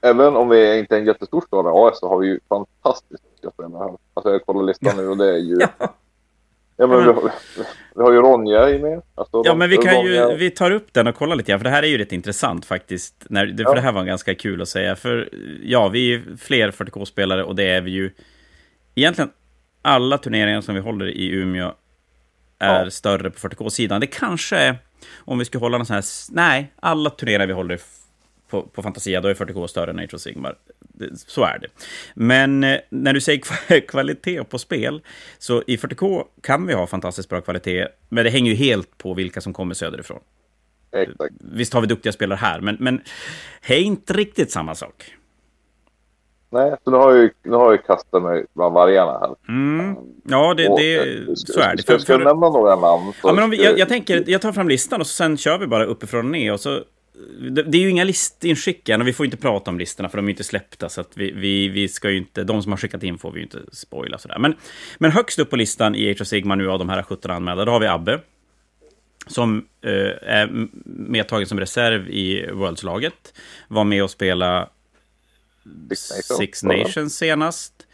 [0.00, 3.54] även om vi inte är en jättestor stad AS så har vi ju fantastiskt mycket
[3.54, 3.98] spelare här.
[4.14, 5.56] Alltså jag kollar listan nu och det är ju...
[5.78, 5.94] ja.
[6.76, 7.32] Ja, men vi har,
[7.94, 9.02] vi har ju Ronja i med.
[9.14, 11.64] Alltså, ja, men vi kan ju, vi tar upp den och kollar lite grann, för
[11.64, 13.26] det här är ju rätt intressant faktiskt.
[13.28, 13.74] När, för ja.
[13.74, 15.28] det här var ganska kul att säga, för
[15.62, 18.10] ja, vi är fler 40K-spelare och det är vi ju.
[18.94, 19.30] Egentligen
[19.82, 21.72] alla turneringar som vi håller i Umeå
[22.58, 22.90] är ja.
[22.90, 24.00] större på 40K-sidan.
[24.00, 24.76] Det kanske är,
[25.18, 27.80] om vi ska hålla någon sån här, nej, alla turneringar vi håller
[28.52, 30.56] på, på Fantasia, då är 40K större än Age of Sigmar.
[31.14, 31.68] Så är det.
[32.14, 35.02] Men eh, när du säger kvalitet på spel,
[35.38, 39.14] så i 40K kan vi ha fantastiskt bra kvalitet, men det hänger ju helt på
[39.14, 40.20] vilka som kommer söderifrån.
[40.92, 41.34] Exakt.
[41.38, 43.00] Visst har vi duktiga spelare här, men, men
[43.66, 45.14] det är inte riktigt samma sak.
[46.50, 49.34] Nej, så nu har jag, nu har jag kastat mig bland vargarna här.
[49.48, 49.96] Mm.
[50.24, 51.82] Ja, det, det, ska, så är det.
[51.82, 53.12] Ska, ska jag nämna några namn?
[53.22, 55.66] Ja, men om vi, jag, jag, tänker, jag tar fram listan och sen kör vi
[55.66, 56.52] bara uppifrån och ner.
[56.52, 56.80] Och så
[57.50, 60.26] det, är ju inga listinskick än och vi får inte prata om listorna för de
[60.26, 60.88] är inte släppta.
[60.88, 63.38] Så att vi, vi, vi ska ju inte, de som har skickat in får vi
[63.38, 64.38] ju inte spoila sådär.
[64.38, 64.54] Men,
[64.98, 67.64] men högst upp på listan i Age of Sigma nu av de här 17 anmälda,
[67.64, 68.20] då har vi Abbe.
[69.26, 69.90] Som eh,
[70.22, 73.34] är medtagen som reserv i Worlds-laget.
[73.68, 74.68] Var med och spela
[75.94, 77.86] Six Nations, Six Nations senast.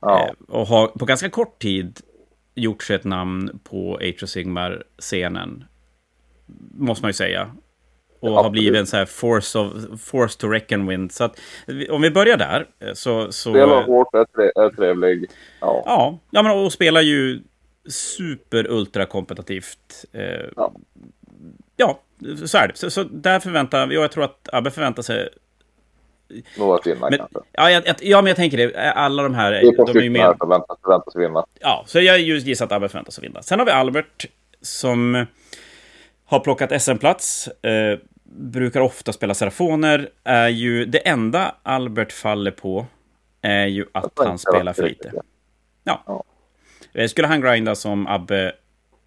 [0.00, 0.34] Ja.
[0.48, 2.00] Och har på ganska kort tid
[2.54, 5.64] gjort sig ett namn på Age of Sigmar-scenen.
[6.78, 7.50] Måste man ju säga.
[8.20, 11.14] Och har blivit en så här force, of, force to reckon with.
[11.14, 11.40] Så att,
[11.90, 12.66] om vi börjar där.
[12.94, 15.30] Så, så, Spelar hårt, är, trevlig.
[15.60, 15.82] Ja.
[15.86, 17.40] ja, ja men, och spelar ju
[17.88, 20.04] super ultra kompetitivt.
[20.12, 20.22] Eh,
[20.56, 20.72] ja.
[21.76, 22.00] ja,
[22.46, 22.76] så är det.
[22.76, 25.28] Så, så där förväntar jag, jag tror att Abbe förväntar sig
[26.58, 27.38] något vinna men, kanske.
[27.52, 28.92] Ja, jag, ja, men jag tänker det.
[28.92, 29.52] Alla de här...
[29.52, 30.36] Det är de är ju med.
[30.38, 31.46] Förväntas, förväntas vinna.
[31.60, 33.42] Ja, så jag just gissar att Abbe förväntas vinna.
[33.42, 34.26] Sen har vi Albert
[34.62, 35.26] som
[36.26, 37.48] har plockat SM-plats.
[37.48, 40.10] Eh, brukar ofta spela Serafoner.
[40.24, 42.86] Är ju det enda Albert faller på
[43.42, 45.12] är ju att han spelar för lite.
[45.84, 46.24] Ja.
[46.92, 48.52] Eh, skulle han grinda som Abbe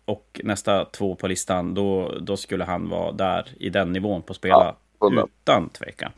[0.06, 4.32] och nästa två på listan, då, då skulle han vara där i den nivån på
[4.32, 6.12] att spela ja, utan tvekan.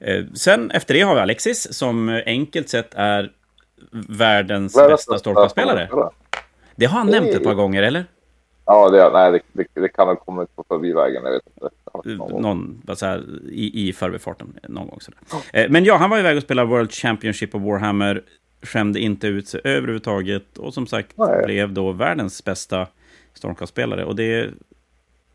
[0.00, 3.32] Eh, sen efter det har vi Alexis som enkelt sett är
[4.08, 5.88] världens bästa stolpaspelare.
[6.76, 8.04] Det har han nämnt ett par gånger, eller?
[8.70, 11.22] Ja, det, nej, det, det, kan ha kommit på förbivägen.
[11.24, 12.14] Jag vet inte.
[12.14, 15.00] Någon, någon här, i, i förbifarten någon gång.
[15.00, 15.20] Sådär.
[15.32, 15.70] Oh.
[15.70, 18.22] Men ja, han var iväg och spelade World Championship of Warhammer.
[18.62, 20.58] Skämde inte ut sig överhuvudtaget.
[20.58, 21.44] Och som sagt nej.
[21.44, 22.86] blev då världens bästa
[23.34, 24.04] Stormcast-spelare.
[24.04, 24.50] Och det...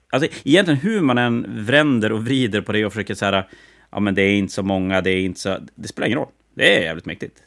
[0.09, 3.49] Alltså egentligen hur man än vänder och vrider på det och försöker så här...
[3.91, 5.57] Ja, men det är inte så många, det är inte så...
[5.75, 6.29] Det spelar ingen roll.
[6.53, 7.43] Det är jävligt mäktigt.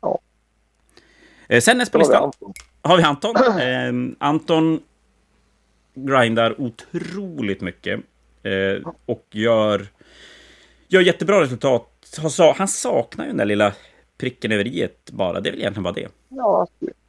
[0.00, 0.18] Ja.
[1.60, 2.32] Sen nästa på listan
[2.82, 3.34] har vi Anton.
[3.60, 4.80] Eh, Anton
[5.94, 8.00] grindar otroligt mycket.
[8.42, 9.86] Eh, och gör,
[10.88, 11.88] gör jättebra resultat.
[12.56, 13.72] Han, saknar ju den där lilla
[14.18, 15.40] pricken över i bara.
[15.40, 16.08] Det är väl egentligen bara det.
[16.28, 16.66] Ja, han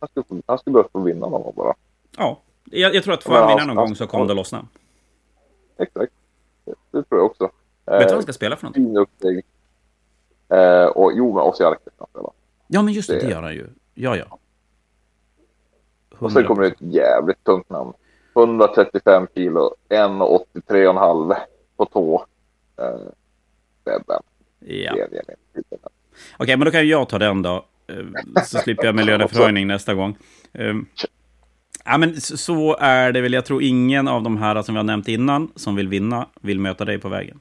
[0.08, 1.74] skulle, han skulle, behöva få vinna någon gång bara.
[2.17, 4.67] Ja, jag, jag tror att får han vinna någon gång så kommer det lossna.
[5.78, 6.13] Exakt.
[6.65, 7.43] Det, tror jag också.
[7.86, 8.86] Vet du vad han ska spela för någonting?
[8.86, 9.46] Fin upplägg.
[10.50, 12.30] Eh, och jo, men Ossi Arke ska spela.
[12.67, 13.67] Ja, men just det, det, det gör han ju.
[13.93, 14.39] Ja, ja.
[16.12, 16.26] 100.
[16.26, 17.93] Och sen kommer det ett jävligt tungt namn.
[18.36, 21.36] 135 kilo, 1,83,5
[21.78, 22.26] på tå.
[22.80, 22.86] Eh.
[24.60, 24.93] Ja.
[24.93, 25.15] Okej,
[26.39, 27.65] okay, men då kan jag ta den då.
[27.88, 30.17] Eh, så slipper jag med löneförhöjning nästa gång.
[30.52, 30.86] Um,
[31.86, 33.34] ja, men så är det väl.
[33.34, 36.60] Jag tror ingen av de här som vi har nämnt innan som vill vinna vill
[36.60, 37.39] möta dig på vägen.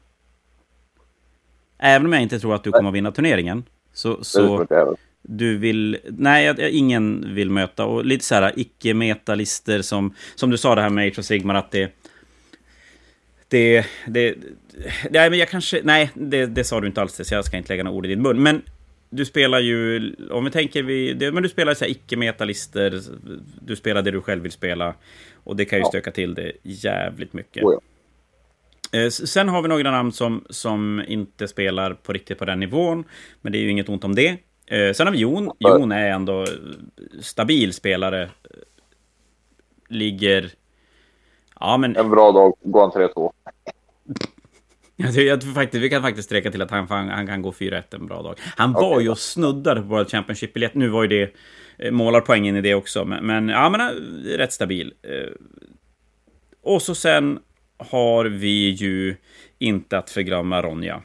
[1.79, 3.65] Även om jag inte tror att du kommer att vinna turneringen.
[3.93, 4.67] Så, så,
[5.23, 5.99] du vill...
[6.05, 7.85] Nej, ingen vill möta.
[7.85, 10.15] Och lite så här icke-metalister som...
[10.35, 11.93] Som du sa det här med Age of Sigmar, att det...
[13.49, 13.87] Det...
[14.07, 14.35] det
[15.11, 15.81] nej, men jag kanske...
[15.85, 18.09] Nej, det, det sa du inte alls, så jag ska inte lägga några ord i
[18.09, 18.43] din mun.
[18.43, 18.63] Men
[19.11, 20.13] du spelar ju...
[20.31, 20.83] Om vi tänker...
[20.83, 23.03] Vi, det, men du spelar så här icke-metalister.
[23.61, 24.95] Du spelar det du själv vill spela.
[25.45, 27.65] Och det kan ju stöka till det jävligt mycket.
[27.65, 27.81] Oh ja.
[28.93, 33.05] Eh, sen har vi några namn som, som inte spelar på riktigt på den nivån.
[33.41, 34.37] Men det är ju inget ont om det.
[34.67, 35.51] Eh, sen har vi Jon.
[35.59, 36.47] Jon är ändå
[37.21, 38.31] stabil spelare.
[39.89, 40.51] Ligger...
[41.61, 41.97] Ja, men...
[41.97, 43.33] En bra dag går han 3-2.
[44.97, 47.51] Jag tror, jag tror faktiskt, vi kan faktiskt sträcka till att han, han kan gå
[47.51, 48.39] 4-1 en bra dag.
[48.57, 49.03] Han var okay.
[49.03, 50.75] ju och snuddade på World Championship-biljett.
[50.75, 51.35] Nu var ju det
[51.79, 53.05] eh, målarpoängen i det också.
[53.05, 53.87] Men, men ja, men eh,
[54.39, 54.95] rätt stabil.
[55.03, 55.33] Eh,
[56.63, 57.39] och så sen
[57.79, 59.17] har vi ju
[59.59, 61.03] inte att förglömma Ronja.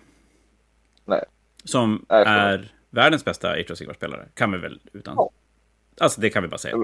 [1.05, 1.23] Nej.
[1.63, 4.25] Som Nej, är världens bästa Age of Sigmar-spelare.
[4.33, 5.13] Kan vi väl utan...
[5.17, 5.29] Ja.
[5.99, 6.77] Alltså, det kan vi bara säga.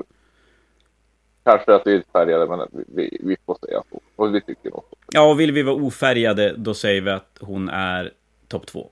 [1.43, 3.99] Kanske att vi är färgade, men vi, vi får säga så.
[4.15, 4.93] Och vi tycker något.
[5.12, 8.13] Ja, och vill vi vara ofärgade, då säger vi att hon är
[8.47, 8.89] topp två.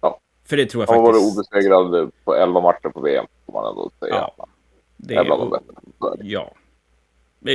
[0.00, 0.20] Ja.
[0.44, 0.98] För det tror jag faktiskt...
[0.98, 4.14] Hon har varit obesegrad på 11 matcher på VM, får man ändå säga.
[4.36, 4.46] Ja.
[4.96, 6.16] Det är bland de.
[6.20, 6.52] Ja.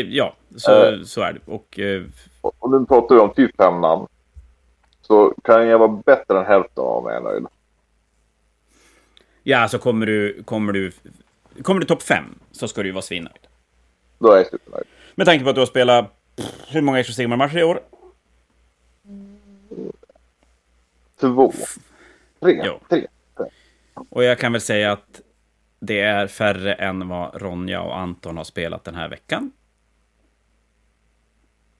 [0.09, 1.51] Ja, så, äh, så är det.
[1.51, 2.03] Och, eh...
[2.41, 4.07] och nu pratar vi om typ fem namn.
[5.01, 7.45] Så kan jag vara bättre än hälften av mig är nöjd.
[9.43, 10.91] Ja, alltså kommer du, kommer du,
[11.61, 13.47] kommer du topp fem så ska du ju vara svinnöjd.
[14.19, 14.85] Då är jag supernöjd.
[15.15, 16.13] Med tanke på att du har spelat,
[16.67, 17.79] hur många Age matcher i år?
[21.19, 21.53] Två.
[22.39, 22.61] Tre.
[22.65, 22.79] Jo.
[22.89, 23.07] Tre.
[24.09, 25.21] Och jag kan väl säga att
[25.79, 29.51] det är färre än vad Ronja och Anton har spelat den här veckan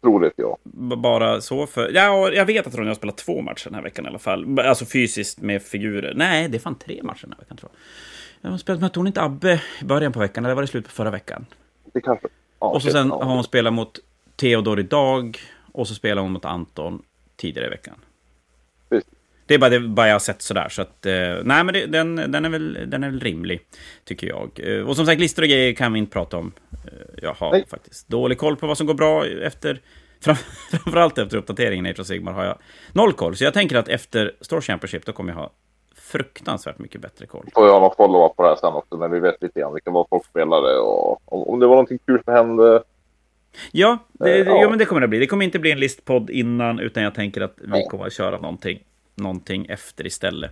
[0.01, 0.57] troligt ja.
[0.97, 1.91] Bara så för...
[1.93, 4.59] Ja, jag vet att Ronja har spelat två matcher den här veckan i alla fall.
[4.59, 6.13] Alltså fysiskt med figurer.
[6.15, 7.71] Nej, det är fan tre matcher den här veckan tror
[8.41, 8.49] jag.
[8.49, 10.91] Har spelat mötte hon inte Abbe i början på veckan, eller var det slut på
[10.91, 11.45] förra veckan?
[11.93, 12.27] Det kanske.
[12.59, 13.99] Ja, och så sen har hon spelat mot
[14.35, 15.39] Theodor idag.
[15.71, 17.01] Och så spelar hon mot Anton
[17.35, 17.95] tidigare i veckan.
[19.51, 20.69] Det är bara det bara jag har sett sådär.
[20.69, 23.61] Så att, eh, nej, men det, den, den, är väl, den är väl rimlig,
[24.05, 24.49] tycker jag.
[24.63, 26.51] Eh, och som sagt, listor och grejer kan vi inte prata om.
[26.71, 27.65] Eh, jag har nej.
[27.69, 29.81] faktiskt dålig koll på vad som går bra efter...
[30.71, 32.57] Framförallt efter uppdateringen i Age of Sigmar har jag
[32.93, 33.35] noll koll.
[33.35, 35.51] Så jag tänker att efter Store Championship då kommer jag ha
[35.95, 37.49] fruktansvärt mycket bättre koll.
[37.53, 39.91] Får jag någon follow-up på det här sen också, när vi vet lite grann vilka
[39.91, 42.83] var folk spelade och om det var någonting kul som hände.
[43.71, 44.61] Ja, det, ja.
[44.61, 45.19] ja men det kommer det bli.
[45.19, 48.37] Det kommer inte bli en listpodd innan, utan jag tänker att vi kommer att köra
[48.37, 48.79] någonting,
[49.21, 50.51] någonting efter istället.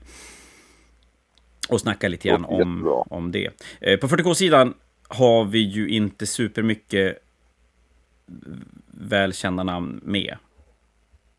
[1.69, 3.49] Och snacka lite grann om, om det.
[3.82, 4.73] Eh, på 40K-sidan
[5.08, 7.17] har vi ju inte supermycket
[8.88, 10.38] välkända namn med.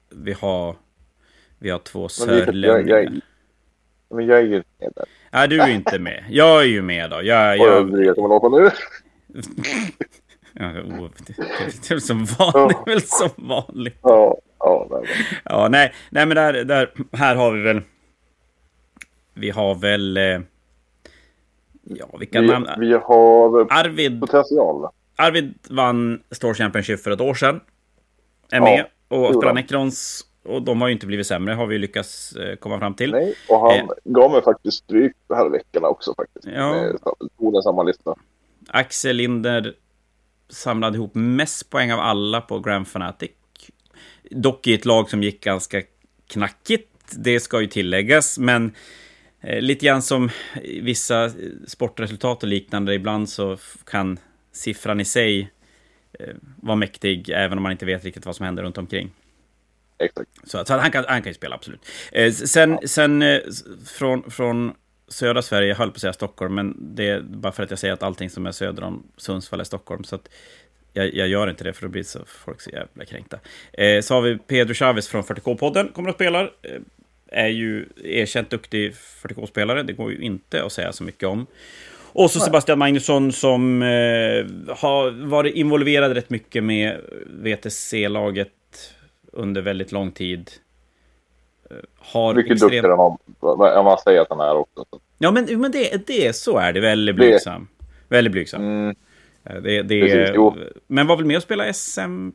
[0.08, 0.76] Vi har,
[1.58, 3.20] vi har två sörlänningar.
[4.10, 5.04] Men jag är ju med där.
[5.32, 6.24] Nej, du är ju inte med.
[6.28, 7.22] Jag är ju med då.
[7.22, 8.04] Jag, jag...
[8.04, 8.62] jag kommer låta nu.
[10.52, 10.72] ja,
[11.26, 12.78] det, är väl som vanligt.
[12.84, 13.98] Det är väl som vanligt.
[14.02, 15.04] Ja, ja, nej,
[15.44, 17.80] ja nej, nej, men där, där, här har vi väl...
[19.34, 20.16] Vi har väl...
[20.16, 20.40] Eh,
[21.82, 22.68] ja, vilka vi, namn?
[22.78, 24.20] Vi har Arvid.
[24.20, 24.88] potential.
[25.16, 27.60] Arvid vann Store Championship för ett år sedan.
[28.50, 30.26] Är med ja, och spelar Necrons.
[30.44, 33.10] Och de har ju inte blivit sämre, har vi lyckats eh, komma fram till.
[33.10, 33.86] Nej, och han eh.
[34.04, 36.46] gav mig faktiskt stryk de här veckorna också faktiskt.
[36.46, 36.92] Ja.
[37.38, 38.14] Tog den samma lista.
[38.68, 39.74] Axel Linder
[40.48, 43.30] samlade ihop mest poäng av alla på Grand Fanatic.
[44.30, 45.82] Dock i ett lag som gick ganska
[46.28, 48.72] knackigt, det ska ju tilläggas, men
[49.40, 50.30] eh, lite grann som
[50.82, 51.30] vissa
[51.66, 54.18] sportresultat och liknande, ibland så kan
[54.52, 55.50] siffran i sig
[56.12, 59.10] eh, vara mäktig, även om man inte vet riktigt vad som händer runt omkring.
[59.98, 60.30] Exakt.
[60.44, 61.86] Så, så han, kan, han kan ju spela, absolut.
[62.12, 62.88] Eh, sen ja.
[62.88, 63.24] sen
[63.86, 64.72] från, från
[65.08, 67.78] södra Sverige, jag höll på att säga Stockholm, men det är bara för att jag
[67.78, 70.04] säger att allting som är söder om Sundsvall är Stockholm.
[70.04, 70.28] Så att
[70.92, 73.38] jag, jag gör inte det, för då blir så folk så jävla kränkta.
[73.72, 76.40] Eh, så har vi Pedro Chavez från 40K-podden, kommer att spela.
[76.40, 76.48] Eh,
[77.32, 81.46] är ju erkänt duktig 40K-spelare, det går ju inte att säga så mycket om.
[82.12, 83.88] Och så Sebastian Magnusson som eh,
[84.76, 88.48] har varit involverad rätt mycket med VTC-laget
[89.32, 90.50] under väldigt lång tid.
[91.70, 92.70] Eh, har Mycket extrem...
[92.70, 92.98] duktigare än
[93.40, 94.84] vad man säger att han är också.
[95.18, 96.80] Ja, men, men det, det, så är det.
[96.80, 97.68] Väldigt blygsam.
[97.78, 97.84] Det...
[98.14, 98.62] Väldigt blygsam.
[98.62, 98.96] Mm.
[99.44, 102.28] Eh, det, det, Precis, men var väl med och spela SM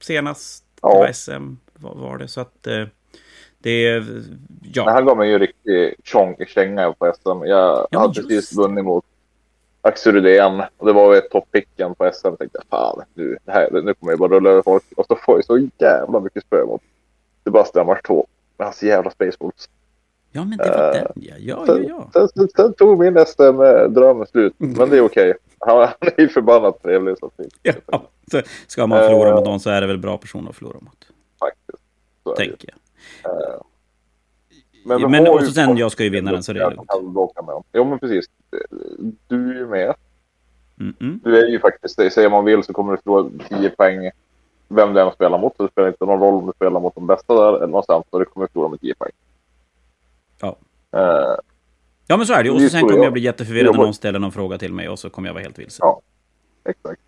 [0.00, 0.64] senast?
[0.82, 0.88] Ja.
[0.92, 2.28] Det var SM, var, var det.
[2.28, 2.66] Så att...
[2.66, 2.86] Eh,
[3.58, 4.04] det,
[4.72, 4.84] ja.
[4.84, 5.94] Men han gav mig ju riktig
[6.46, 7.44] känga på SM.
[7.44, 9.04] Jag ja, hade precis vunnit mot
[9.82, 12.26] Axel Rydén och det var ett toppicken på SM.
[12.26, 14.84] Jag tänkte fan, nu, det här, nu kommer jag bara rulla över folk.
[14.96, 16.82] Och så får jag så jävla mycket spö mot
[17.44, 18.26] Sebastian 2
[18.58, 19.68] med hans jävla Spaceballs.
[20.32, 21.34] Ja, men det var uh, den ja.
[21.38, 22.10] Ja, ja, ja.
[22.12, 25.30] Sen, sen, sen tog min SM-dröm slut, men det är okej.
[25.30, 25.34] Okay.
[25.66, 27.18] Han, är ju förbannat trevlig.
[27.18, 27.30] Så
[27.62, 27.72] ja,
[28.30, 30.78] så ska man förlora uh, mot någon så är det väl bra person att förlora
[30.80, 31.06] mot.
[31.38, 31.84] Faktiskt.
[32.22, 33.32] Så Tänker jag.
[33.32, 33.60] Uh,
[34.84, 36.90] men, men och sen jag ska ju vinna den så det är lugnt.
[37.72, 38.26] Jo men precis.
[39.28, 39.94] Du är ju med.
[40.80, 41.20] Mm -mm.
[41.24, 44.10] Du är ju faktiskt, säger man vill så kommer du förlora 10 poäng
[44.68, 45.58] vem du än spelar mot.
[45.58, 48.04] Det spelar inte någon roll om du spelar mot de bästa där eller någonstans.
[48.10, 49.12] Så du kommer förlora med 10 poäng.
[50.40, 50.56] Ja.
[50.96, 51.36] Uh,
[52.06, 52.54] ja men så är det ju.
[52.54, 54.98] Och så sen kommer jag bli jätteförvirrad när någon ställer någon fråga till mig och
[54.98, 55.78] så kommer jag vara helt vilse.
[55.80, 56.00] Ja,
[56.64, 57.00] exakt.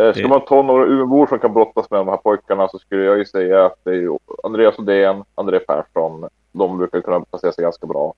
[0.00, 0.28] Uh, ska det...
[0.28, 3.24] man ta några Umeåbor som kan brottas med de här pojkarna så skulle jag ju
[3.24, 7.86] säga att det är ju Andreas Odén, André Persson, de brukar kunna placera sig ganska
[7.86, 8.14] bra.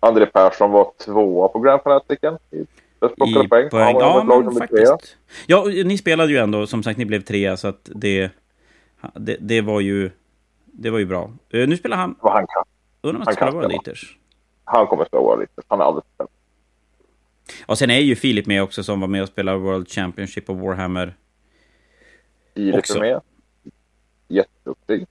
[0.00, 2.38] André Persson var tvåa på Grand Fanaticen.
[2.50, 2.66] I
[3.48, 3.70] poäng.
[3.70, 3.96] poäng.
[3.98, 5.16] Ja, men faktiskt.
[5.46, 8.30] Ja, ni spelade ju ändå, som sagt, ni blev trea, så att det,
[9.14, 10.10] det, det var ju
[10.72, 11.30] det var ju bra.
[11.54, 12.14] Uh, nu spelar han...
[12.20, 12.64] Vad han kan.
[13.00, 14.17] Undrar om han ska spela World Eaters.
[14.68, 15.64] Han kommer spela World Eaters.
[15.68, 16.30] Han är aldrig spelat.
[17.66, 20.56] Och sen är ju Filip med också, som var med och spelade World Championship och
[20.56, 21.14] Warhammer.
[22.54, 23.20] Filip är med.
[24.28, 25.06] Jätteduktig.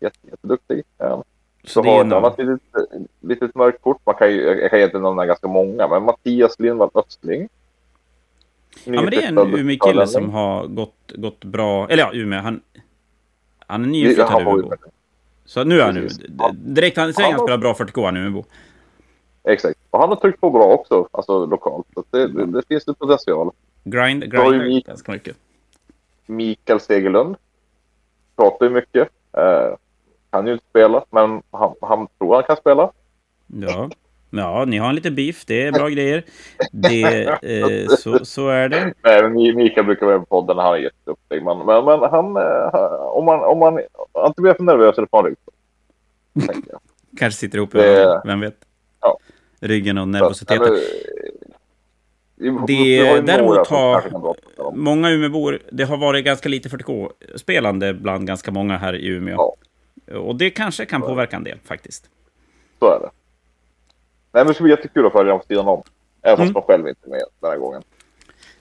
[0.00, 0.82] Jätte, jätteduktig.
[0.98, 1.24] Ja.
[1.64, 2.60] Så, har ett annat litet,
[3.20, 4.00] litet mörkt kort.
[4.06, 7.48] Man kan ju, jag kan egentligen nämna ganska många, men Mattias Lindvall Östling.
[8.84, 11.88] Ja, men det är en Umeå-kille som har gått, gått bra.
[11.88, 12.40] Eller ja, Umeå.
[12.40, 12.60] Han,
[13.66, 14.76] han är nyinflyttad i Umeå.
[15.44, 16.08] Så nu är han nu.
[16.52, 18.44] Direkt han säger han spelar bra 40K, han är Umeå.
[19.44, 19.78] Exakt.
[19.90, 21.86] Och han har tryckt på bra också, alltså lokalt.
[21.94, 23.50] Så det, det, det finns lite potential.
[23.84, 25.36] Grind, grind ganska mycket.
[26.26, 27.36] Mikael Segerlund.
[28.36, 29.08] Pratar ju mycket.
[29.38, 29.76] Uh,
[30.30, 32.92] kan ju inte spela, men han, han tror han kan spela.
[33.46, 33.90] Ja.
[34.30, 35.44] Ja, ni har en liten beef.
[35.46, 36.24] Det är bra grejer.
[36.72, 38.94] Det, eh, så, så är det.
[39.02, 40.58] Nej, men Mikael brukar vara på podden.
[40.58, 41.42] Han är jätteduktig.
[41.44, 43.80] Men, men, men han, eh, om man, om man
[44.26, 45.36] inte blir för nervös eller farlig.
[47.18, 48.56] Kanske sitter ihop det, Vem vet?
[49.00, 49.18] Ja.
[49.60, 50.78] Ryggen och nervositeten.
[52.66, 54.02] Det, däremot har
[54.74, 59.56] många Umeåbor, det har varit ganska lite 40K-spelande bland ganska många här i Umeå.
[60.06, 60.18] Ja.
[60.18, 62.10] Och det kanske kan påverka en del faktiskt.
[62.78, 63.10] Så är det.
[64.32, 65.82] Nej, men det ska bli jättekul att följa dem sidan om.
[66.22, 66.52] Även fast mm.
[66.52, 67.82] man själv inte är med den här gången.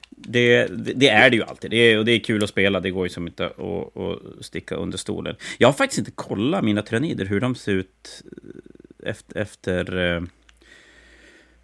[0.10, 1.72] Det, det, är det ju alltid.
[1.72, 2.80] Det är, och det är kul att spela.
[2.80, 5.36] Det går ju som inte att, att sticka under stolen.
[5.58, 8.24] Jag har faktiskt inte kollat mina tyrannider, hur de ser ut
[9.04, 10.22] efter, efter uh,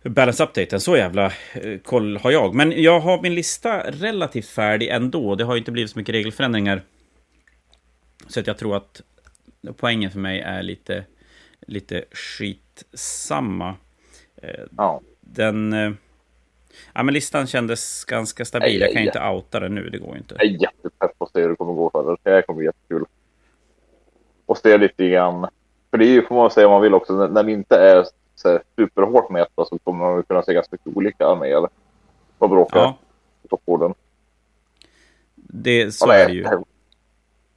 [0.10, 0.80] balance-updaten.
[0.80, 1.32] Så jävla
[1.66, 2.56] uh, koll har jag.
[2.56, 5.36] Men jag har min lista relativt färdig ändå.
[5.36, 6.82] Det har ju inte blivit så mycket regelförändringar.
[8.28, 9.02] Så att jag tror att
[9.78, 11.06] poängen för mig är lite,
[11.68, 13.70] lite skitsamma.
[14.44, 15.02] Uh, ja.
[15.22, 15.98] Den...
[16.94, 18.82] Ja, men listan kändes ganska stabil.
[18.82, 20.36] Jag kan ju inte outa den nu, det går ju inte.
[20.38, 22.36] Jag är jättepepp på att se hur det kommer gå för det.
[22.36, 23.06] Det kommer bli jättekul.
[24.46, 25.48] Och se lite grann.
[25.92, 28.06] För det är ju, får man säga om man vill också, när det inte är
[28.36, 31.68] så superhårt mätta så kommer man kunna se ganska mycket olika arméer.
[32.38, 32.98] På bråka ja.
[33.42, 33.94] på toppborden.
[35.36, 36.46] Det, så ja, är det ju.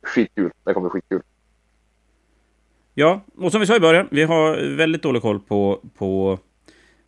[0.03, 0.51] Skitkul.
[0.65, 1.23] Det kommer bli skitkul.
[2.95, 6.39] Ja, och som vi sa i början, vi har väldigt dålig koll på, på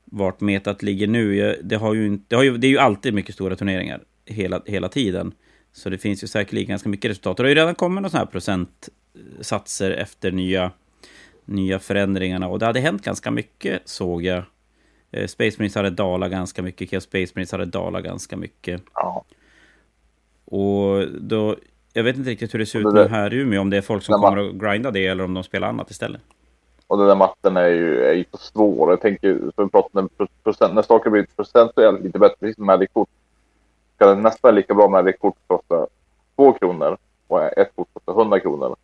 [0.05, 1.57] vart metat ligger nu.
[1.63, 4.89] Det, har ju det, har ju, det är ju alltid mycket stora turneringar hela, hela
[4.89, 5.33] tiden.
[5.73, 7.37] Så det finns ju säkerligen ganska mycket resultat.
[7.37, 10.71] Det har ju redan kommit några sådana här procentsatser efter nya,
[11.51, 12.49] nya förändringarna.
[12.49, 14.43] Och det hade hänt ganska mycket, såg jag.
[15.11, 16.91] Eh, Space Marines hade dalat ganska mycket.
[16.91, 18.83] Chaos Space Marines hade dalat ganska mycket.
[18.95, 19.25] Ja.
[20.45, 21.57] Och då...
[21.93, 23.61] Jag vet inte riktigt hur det ser ut nu här i Umeå.
[23.61, 26.21] Om det är folk som kommer att grinda det eller om de spelar annat istället.
[26.87, 28.91] Och den där matten är ju, är ju så svår.
[28.91, 33.09] Jag tänker, för att procent, när saker blir procentuellt lite bättre, precis som Magic-kort.
[33.97, 35.87] Ska den nästan lika bra Magic-kort kosta
[36.37, 36.97] 2 kronor
[37.27, 38.77] och ett kort kostar 100 kronor.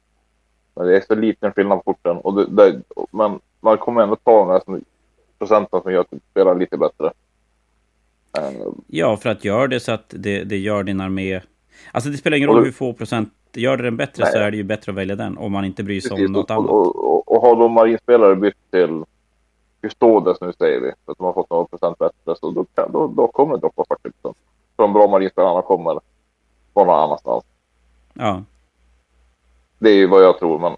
[0.76, 2.16] Men det är så liten skillnad på korten.
[2.16, 4.80] Och det, det, men man kommer ändå ta de här
[5.38, 7.12] procenten som gör att det spelar lite bättre.
[8.86, 11.40] Ja, för att göra det så att det, det gör din armé...
[11.92, 14.32] Alltså det spelar ingen roll hur få procent gör det den bättre Nej.
[14.32, 16.32] så är det ju bättre att välja den om man inte bryr sig Precis, om
[16.32, 16.70] något och, annat.
[16.70, 19.04] Och, och, och har då marinspelare bytt till
[19.80, 23.06] Custodes nu säger vi, så att de har fått några procent bättre, så då, då,
[23.06, 24.36] då kommer det droppa 40 procent.
[24.76, 26.00] För de bra marinspelarna kommer
[26.74, 27.44] från någon annanstans.
[28.14, 28.42] Ja.
[29.78, 30.76] Det är ju vad jag tror, men...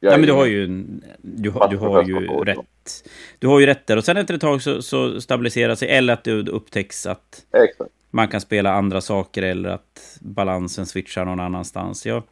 [0.00, 0.84] Jag ja, men du har ju,
[1.18, 3.08] du, har, du har ju rätt.
[3.38, 3.96] Du har ju rätt där.
[3.96, 7.46] Och sen efter ett tag så, så stabiliserar sig, eller att det upptäcks att...
[7.52, 12.06] Exakt man kan spela andra saker eller att balansen switchar någon annanstans.
[12.06, 12.22] Ja,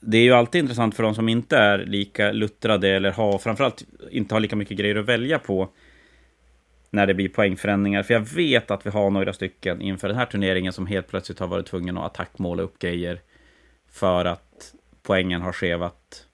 [0.00, 3.84] det är ju alltid intressant för de som inte är lika luttrade eller har framförallt
[4.10, 5.68] inte har lika mycket grejer att välja på
[6.90, 8.02] när det blir poängförändringar.
[8.02, 11.38] För jag vet att vi har några stycken inför den här turneringen som helt plötsligt
[11.38, 13.20] har varit tvungna att attackmåla upp grejer
[13.90, 16.26] för att poängen har skevat.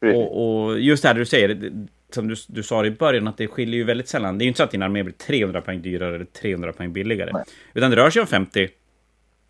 [0.00, 1.72] Och, och, just det här du säger,
[2.10, 4.38] som du, du sa i början, att det skiljer ju väldigt sällan.
[4.38, 6.92] Det är ju inte så att din armé blir 300 poäng dyrare eller 300 poäng
[6.92, 7.30] billigare.
[7.32, 7.44] Nej.
[7.74, 8.68] Utan det rör sig om 50,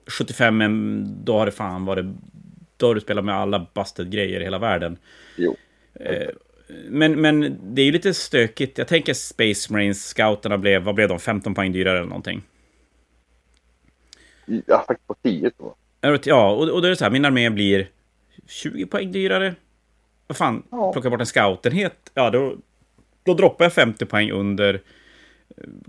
[0.06, 2.06] 75, men då har det fan varit...
[2.76, 4.98] Då har du spelat med alla busted-grejer i hela världen.
[5.36, 5.56] Jo.
[5.94, 6.28] Eh,
[6.88, 8.78] men, men det är ju lite stökigt.
[8.78, 12.42] Jag tänker Space Marines, scouterna blev, vad blev de, 15 poäng dyrare eller någonting?
[14.66, 15.74] Ja, faktiskt på 10 då.
[16.24, 17.88] Ja, och, och då är det så här, min armé blir
[18.46, 19.54] 20 poäng dyrare
[20.28, 20.92] vad fan, ja.
[20.92, 22.56] plocka bort en scoutenhet, ja då,
[23.22, 24.80] då droppar jag 50 poäng under.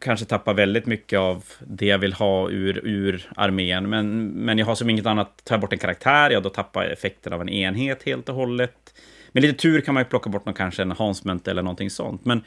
[0.02, 3.90] Kanske tappar väldigt mycket av det jag vill ha ur, ur armén.
[3.90, 6.84] Men, men jag har som inget annat, tar jag bort en karaktär, ja då tappar
[6.84, 8.94] jag effekten av en enhet helt och hållet.
[9.32, 12.26] Med lite tur kan man ju plocka bort någon, kanske en Hansment eller någonting sånt.
[12.26, 12.44] Men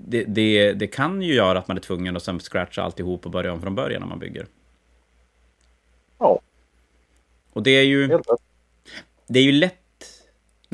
[0.00, 3.32] det, det, det kan ju göra att man är tvungen att sen scratcha alltihop och
[3.32, 4.46] börja om från början när man bygger.
[6.18, 6.40] Ja.
[7.52, 8.18] Och det är ju...
[9.26, 9.84] Det är ju lätt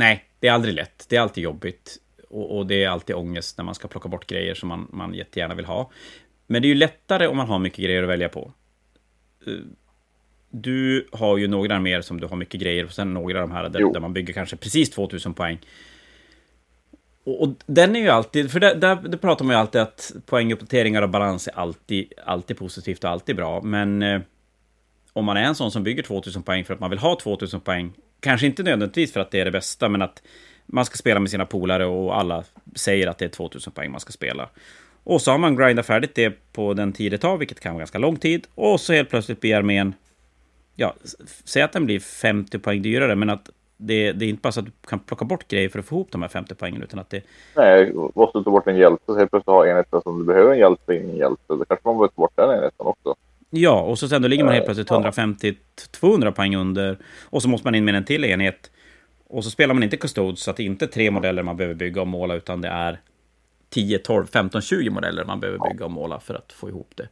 [0.01, 1.07] Nej, det är aldrig lätt.
[1.09, 1.97] Det är alltid jobbigt.
[2.29, 5.15] Och, och, det är alltid ångest när man ska plocka bort grejer som man, man
[5.15, 5.91] jättegärna vill ha.
[6.47, 8.53] Men det är ju lättare om man har mycket grejer att välja på.
[9.47, 9.53] Eh,
[10.51, 13.55] du har ju några mer som du har mycket grejer och sen några av de
[13.55, 15.59] här där, där man bygger kanske precis 2000 poäng.
[17.25, 20.13] Och, och den är ju alltid, för där, där, där, pratar man ju alltid att
[20.27, 23.63] poänguppdateringar och balans är alltid, alltid positivt och alltid bra.
[23.63, 24.21] Men eh,
[25.13, 27.61] om man är en sån som bygger 2000 poäng för att man vill ha 2000
[27.61, 30.23] poäng Kanske inte nödvändigtvis för att det är det bästa, men att
[30.67, 32.45] man ska spela med sina polare och alla
[32.75, 34.49] säger att det är 2000 poäng man ska spela.
[35.05, 37.81] Och så har man grindat färdigt det på den tid det tar, vilket kan vara
[37.81, 38.47] ganska lång tid.
[38.55, 39.95] Och så helt plötsligt blir armén...
[40.75, 40.95] Ja,
[41.45, 44.61] säg att den blir 50 poäng dyrare, men att det, det, är inte bara så
[44.61, 46.99] att du kan plocka bort grejer för att få ihop de här 50 poängen, utan
[46.99, 47.23] att det...
[47.57, 50.53] Nej, måste du ta bort en hjälte så helt plötsligt ha enheten som du behöver
[50.53, 51.43] en hjälte, ingen hjälte.
[51.49, 53.15] Då kanske man behöver ta bort den enheten också.
[53.51, 56.99] Ja, och så sen då ligger man helt plötsligt 150-200 poäng under.
[57.25, 58.71] Och så måste man in med en till enhet.
[59.27, 61.75] Och så spelar man inte Custodes, så att det inte är tre modeller man behöver
[61.75, 63.01] bygga och måla, utan det är
[63.69, 67.09] 10, 12, 15, 20 modeller man behöver bygga och måla för att få ihop det.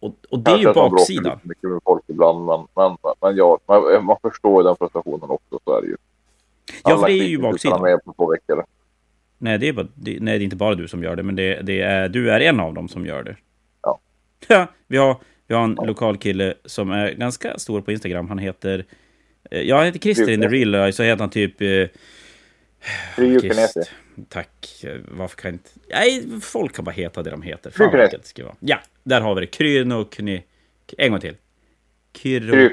[0.00, 1.40] Och, och det är ju baksidan.
[1.42, 5.76] mycket med folk ibland, men, men, men ja, man, man förstår den frustrationen också, så
[5.76, 5.96] är det ju.
[6.84, 7.82] Ja, för det är ju baksidan.
[7.82, 8.64] Med på två veckor.
[9.38, 11.36] Nej, det är, bara, det, nej, det är inte bara du som gör det, men
[11.36, 13.36] det, det är, du är en av dem som gör det.
[14.46, 18.28] Ja, vi har, vi har en lokal kille som är ganska stor på Instagram.
[18.28, 18.84] Han heter...
[19.50, 21.60] Eh, ja, han heter Christer in the real life, så heter han typ...
[21.60, 21.88] Eh,
[23.16, 23.80] Kryokinesi.
[24.28, 24.84] Tack.
[25.08, 25.70] Varför kan inte...
[25.90, 27.70] Nej, folk kan bara heta det de heter.
[27.70, 28.56] Fan vad det ska vara.
[28.60, 29.46] Ja, där har vi det.
[29.46, 30.42] Krynokny...
[30.98, 31.36] En gång till.
[32.16, 32.70] Kyro...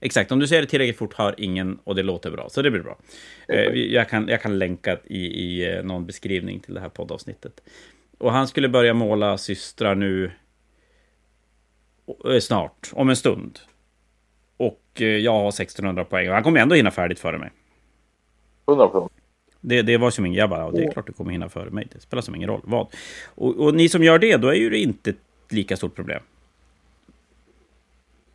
[0.00, 2.48] Exakt, om du säger det tillräckligt fort hör ingen och det låter bra.
[2.48, 2.98] Så det blir bra.
[3.48, 7.60] Eh, jag, kan, jag kan länka i, i eh, någon beskrivning till det här poddavsnittet.
[8.18, 10.30] Och han skulle börja måla systrar nu
[12.40, 13.58] snart, om en stund.
[14.56, 17.50] Och jag har 1600 poäng och han kommer ändå hinna färdigt före mig.
[18.66, 19.08] 100%.
[19.60, 21.88] Det, det var som ingen, jag bara, det är klart du kommer hinna före mig.
[21.92, 22.60] Det spelar som ingen roll.
[22.64, 22.86] Vad?
[23.34, 25.16] Och, och ni som gör det, då är ju det inte ett
[25.48, 26.22] lika stort problem.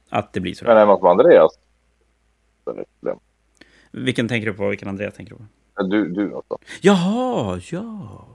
[0.09, 0.65] Att det blir så.
[0.65, 1.59] Men hemma hos Andreas.
[2.65, 3.19] Det är problem.
[3.91, 4.67] Vilken tänker du på?
[4.67, 5.83] Vilken Andreas tänker du på?
[5.83, 6.57] Du, du alltså.
[6.81, 8.27] Jaha, ja.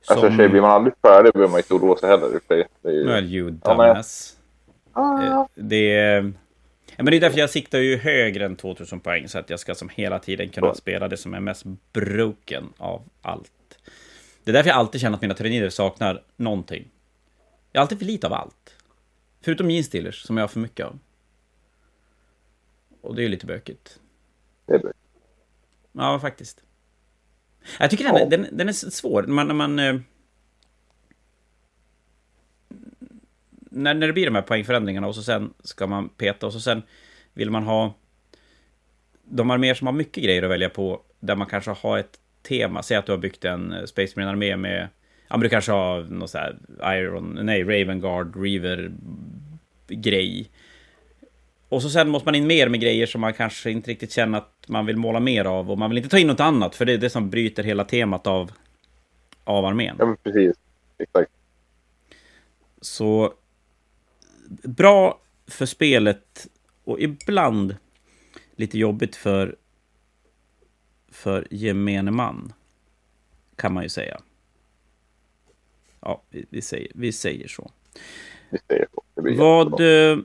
[0.00, 0.16] Som...
[0.16, 2.40] Alltså tjej, blir man aldrig färdig behöver man inte oroa sig heller.
[2.48, 3.06] Det är ju...
[3.06, 4.36] Well, you dumbass.
[4.36, 4.43] Ja,
[4.94, 5.48] Ah.
[5.54, 6.32] Det är...
[6.96, 9.28] Men det är därför jag siktar ju högre än 2000 poäng.
[9.28, 13.02] Så att jag ska som hela tiden kunna spela det som är mest broken av
[13.22, 13.50] allt.
[14.44, 16.90] Det är därför jag alltid känner att mina turnirer saknar någonting.
[17.72, 18.76] Jag har alltid för lite av allt.
[19.40, 20.98] Förutom jeansdealers som jag har för mycket av.
[23.00, 24.00] Och det är ju lite bökigt.
[24.66, 24.98] Det är bökigt.
[25.92, 26.60] Ja, faktiskt.
[27.78, 28.18] Jag tycker ja.
[28.18, 29.22] den, den, den är svår.
[29.22, 30.04] Man, när man...
[33.74, 36.60] när, när det blir de här poängförändringarna och så sen ska man peta och så
[36.60, 36.82] sen
[37.32, 37.94] vill man ha
[39.24, 42.82] de arméer som har mycket grejer att välja på där man kanske har ett tema.
[42.82, 44.88] Säg att du har byggt en eh, Space Marine-armé med
[45.28, 46.56] Ja, men du kanske har något så här
[46.98, 48.92] Iron, nej, Ravengard, Reaver
[49.88, 50.50] grej.
[51.68, 54.38] Och så sen måste man in mer med grejer som man kanske inte riktigt känner
[54.38, 55.70] att man vill måla mer av.
[55.70, 57.84] Och man vill inte ta in något annat, för det är det som bryter hela
[57.84, 58.52] temat av,
[59.44, 59.96] av armén.
[59.98, 60.56] Ja, precis.
[60.98, 61.30] Exakt.
[62.80, 63.32] Så
[64.62, 66.46] bra för spelet
[66.84, 67.76] och ibland
[68.56, 69.56] lite jobbigt för,
[71.08, 72.52] för gemene man.
[73.56, 74.20] Kan man ju säga.
[76.00, 77.70] Ja, vi, vi säger, vi säger så.
[78.50, 79.02] Vi säger så.
[79.14, 80.18] Vad uh,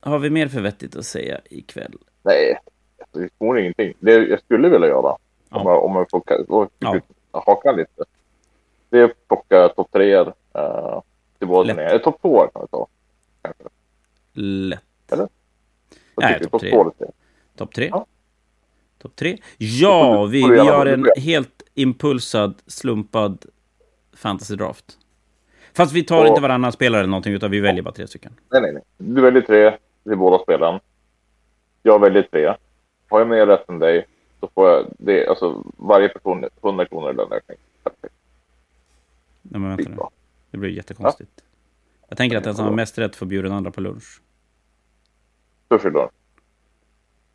[0.00, 1.98] har vi mer för vettigt att säga ikväll?
[2.22, 2.58] Nej,
[3.12, 3.94] det får ingenting.
[4.00, 5.16] Det jag skulle vilja göra,
[5.48, 5.60] ja.
[5.60, 7.00] om, jag, om jag får ja.
[7.32, 8.04] haka lite,
[8.88, 11.00] det är att plocka topp tre uh,
[11.38, 11.98] till båda ner.
[11.98, 12.86] Topp två kan vi ta.
[14.32, 14.82] Lätt.
[15.12, 15.28] Eller?
[16.16, 16.74] Nej, topp tre.
[17.56, 17.88] Topp tre?
[17.92, 18.06] Ja.
[18.98, 19.38] Topp tre?
[19.58, 23.44] Ja, vi, vi gör en helt impulsad, slumpad
[24.12, 24.98] fantasy draft.
[25.72, 28.32] Fast vi tar och, inte varannan spelare eller någonting, utan vi väljer bara tre stycken.
[28.50, 28.82] Nej, nej, nej.
[28.96, 30.80] Du väljer tre till båda spelen.
[31.82, 32.54] Jag väljer tre.
[33.08, 34.06] Har jag mer rätt än dig
[34.40, 37.58] så får jag det, alltså varje person 100 kronor i löneökning.
[37.82, 38.14] Perfekt.
[39.42, 39.96] Nej, men vänta nu.
[40.50, 41.30] Det blir jättekonstigt.
[41.36, 41.42] Ja.
[42.08, 44.20] Jag tänker att den som har mest rätt får bjuda den andra på lunch.
[45.68, 46.10] Sushi då?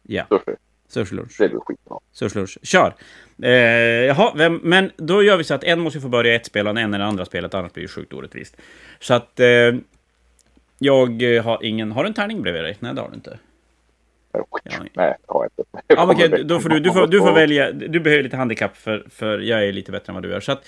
[0.03, 0.25] Ja.
[0.29, 0.55] Sushi.
[0.87, 1.35] Sushi lunch.
[1.39, 1.99] Det blir skitbra.
[2.11, 2.57] Sushi lunch.
[2.63, 2.95] Kör!
[3.41, 6.67] Eh, jaha, vem, men då gör vi så att en måste få börja ett spel
[6.67, 8.57] och en det andra spelet, annars blir det sjukt orättvist.
[8.99, 9.39] Så att...
[9.39, 9.73] Eh,
[10.79, 11.91] jag har ingen...
[11.91, 12.77] Har du en tärning bredvid dig?
[12.79, 13.39] Nej, det har du inte.
[14.31, 14.45] Ja.
[14.93, 15.63] Nej, jag har inte.
[15.87, 17.71] Ja, okej, då får du, du, får, du får välja.
[17.71, 20.39] Du behöver lite handikapp, för, för jag är lite bättre än vad du är.
[20.39, 20.65] Så att,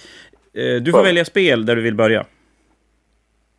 [0.54, 2.26] eh, du får välja spel där du vill börja.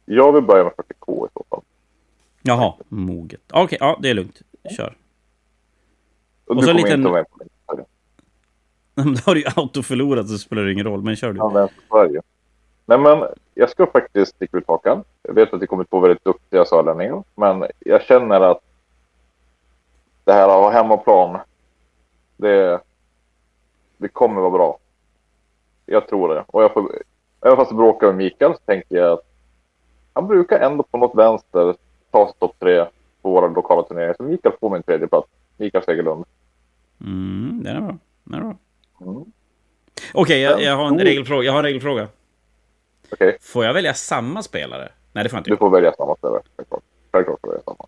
[0.06, 1.62] Jag vill börja med 40K i så fall.
[2.42, 3.40] Jaha, moget.
[3.50, 4.42] Okej, okay, ja, det är lugnt.
[4.76, 4.96] Kör.
[6.46, 7.06] Och, och så en liten...
[7.06, 7.24] Inte
[9.04, 11.38] då har du ju autoförlorat så spelar det ingen roll, men kör du.
[11.38, 12.22] Ja, Sverige.
[12.86, 15.04] Nej, men jag ska faktiskt sticka ut hakan.
[15.22, 18.60] Jag vet att det kommer två väldigt duktiga sörlänningar, men jag känner att
[20.24, 21.38] det här att ha hemmaplan,
[22.36, 22.80] det,
[23.96, 24.78] det kommer vara bra.
[25.86, 26.44] Jag tror det.
[26.46, 27.02] Och jag får,
[27.40, 29.25] även fast jag bråkar med Mikael så tänker jag att
[30.16, 31.74] han brukar ändå på något vänster
[32.10, 32.84] ta sig topp tre
[33.22, 34.14] på våra lokala turneringar.
[34.14, 35.28] Så Mikael får min tredje plats.
[35.56, 36.24] Mikael Segerlund.
[37.00, 37.96] Mm, det är bra.
[38.24, 38.56] Det är bra.
[39.00, 39.14] Mm.
[39.16, 39.30] Okej,
[40.14, 41.46] okay, jag, jag, har en regelfråga.
[41.46, 42.08] Jag har en regelfråga.
[43.12, 43.36] Okay.
[43.40, 44.88] Får jag välja samma spelare?
[45.12, 45.50] Nej, det får jag inte.
[45.50, 46.42] Du får välja samma spelare.
[46.56, 46.82] Självklart.
[47.12, 47.86] får du välja samma.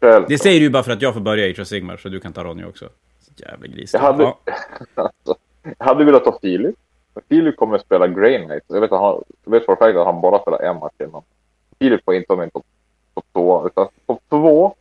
[0.00, 0.28] Självklart.
[0.28, 2.32] Det säger du bara för att jag får börja i Age Sigmar, så du kan
[2.32, 2.88] ta Ronny också.
[3.36, 3.94] Jävla gris.
[3.94, 4.38] Jag hade, ja.
[4.94, 5.36] alltså,
[5.78, 6.76] jag hade velat ta Filip.
[7.28, 8.62] Filip kommer att spela Grey Knight.
[8.66, 11.22] Jag vet, han, jag vet för att att han bara spelar en match innan.
[11.78, 12.66] Filip får inte vara med topp
[13.14, 14.74] top två, utan topp två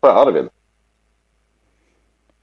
[0.00, 0.48] så är Arvid.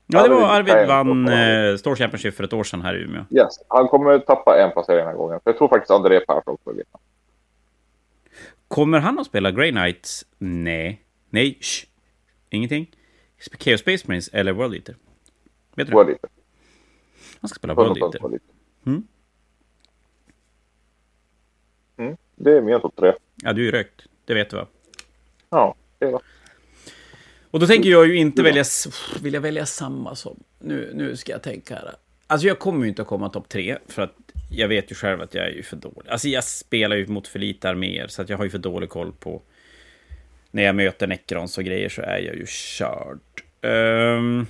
[0.07, 3.25] Ja, det var Arvid vann eh, Store Championship för ett år sedan här i Umeå.
[3.29, 5.39] Yes, han kommer tappa en placering den här gången.
[5.43, 6.99] Jag tror faktiskt André Persson kommer vinna.
[8.67, 10.25] Kommer han att spela Grey Knights?
[10.37, 11.01] Nej.
[11.29, 11.85] Nej, shh.
[12.49, 12.95] Ingenting.
[13.59, 14.95] Chaos Space Marines eller World Eater?
[15.75, 16.29] Vet du World Eater.
[17.41, 18.39] Han ska spela World Eater.
[18.85, 19.07] Mm.
[21.99, 23.13] Mm, det är mina topp tre.
[23.43, 24.01] Ja, du är rökt.
[24.25, 24.67] Det vet du va?
[25.49, 26.19] Ja, det är det.
[27.51, 28.63] Och då tänker jag ju inte välja...
[29.21, 30.43] Vill jag välja samma som...
[30.59, 31.95] Nu, nu ska jag tänka här.
[32.27, 34.15] Alltså jag kommer ju inte att komma topp tre, för att
[34.51, 36.09] jag vet ju själv att jag är ju för dålig.
[36.09, 38.89] Alltså jag spelar ju mot för lite arméer, så att jag har ju för dålig
[38.89, 39.41] koll på...
[40.51, 43.19] När jag möter Necrons och grejer så är jag ju körd.
[43.61, 44.47] Um...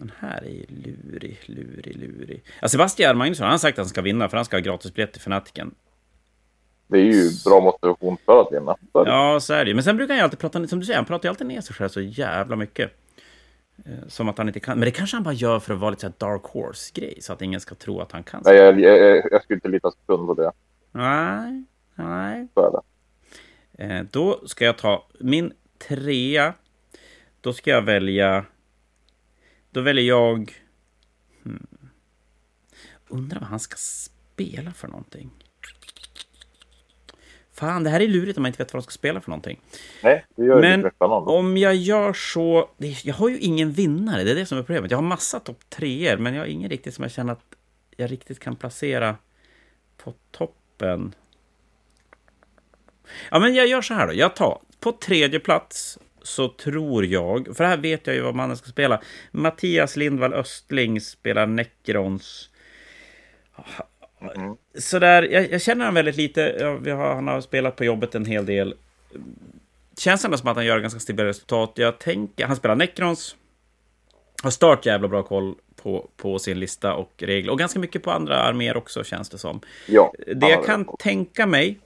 [0.00, 2.42] Den här är ju lurig, lurig, lurig.
[2.60, 5.12] Ja, Sebastian Magnusson han har sagt att han ska vinna, för han ska ha gratisbiljett
[5.12, 5.74] till Fanatiken.
[6.86, 8.76] Det är ju bra motivation för att vinna.
[8.92, 11.04] Ja, så är det Men sen brukar han ju alltid prata, som du säger, han
[11.04, 12.90] pratar ju alltid ner sig själv så jävla mycket.
[13.84, 14.78] Eh, som att han inte kan.
[14.78, 17.18] Men det kanske han bara gör för att vara lite så dark horse-grej.
[17.20, 18.42] Så att ingen ska tro att han kan.
[18.44, 20.52] Nej, jag, jag, jag skulle inte lita sekund på det.
[20.92, 22.48] Nej, nej.
[22.54, 22.82] Så är det.
[23.84, 25.52] Eh, då ska jag ta min
[25.88, 26.54] trea.
[27.40, 28.44] Då ska jag välja...
[29.70, 30.52] Då väljer jag...
[31.42, 31.66] Hmm.
[33.08, 35.30] Undrar vad han ska spela för någonting.
[37.52, 39.60] Fan, det här är lurigt om man inte vet vad de ska spela för någonting.
[40.02, 42.70] Nej, det gör Men det om jag gör så...
[42.78, 44.90] Jag har ju ingen vinnare, det är det som är problemet.
[44.90, 47.44] Jag har massa topp treor, men jag har ingen riktigt som jag känner att
[47.96, 49.16] jag riktigt kan placera
[49.96, 51.14] på toppen.
[53.30, 54.14] Ja, men jag gör så här då.
[54.14, 58.56] Jag tar på tredje plats så tror jag, för här vet jag ju vad mannen
[58.56, 59.00] ska spela.
[59.30, 62.50] Mattias Lindvall Östling spelar Necrons.
[64.20, 64.56] Mm.
[64.78, 66.40] Sådär, jag, jag känner honom väldigt lite.
[66.84, 68.74] Jag, har, han har spelat på jobbet en hel del.
[69.98, 71.72] Känns ändå som att han gör ganska stabila resultat.
[71.74, 73.36] Jag tänker, han spelar Necrons.
[74.42, 77.52] Har stört jävla bra koll på, på sin lista och regler.
[77.52, 79.60] Och ganska mycket på andra arméer också, känns det som.
[79.86, 80.92] Ja, det jag kan det.
[80.98, 81.78] tänka mig...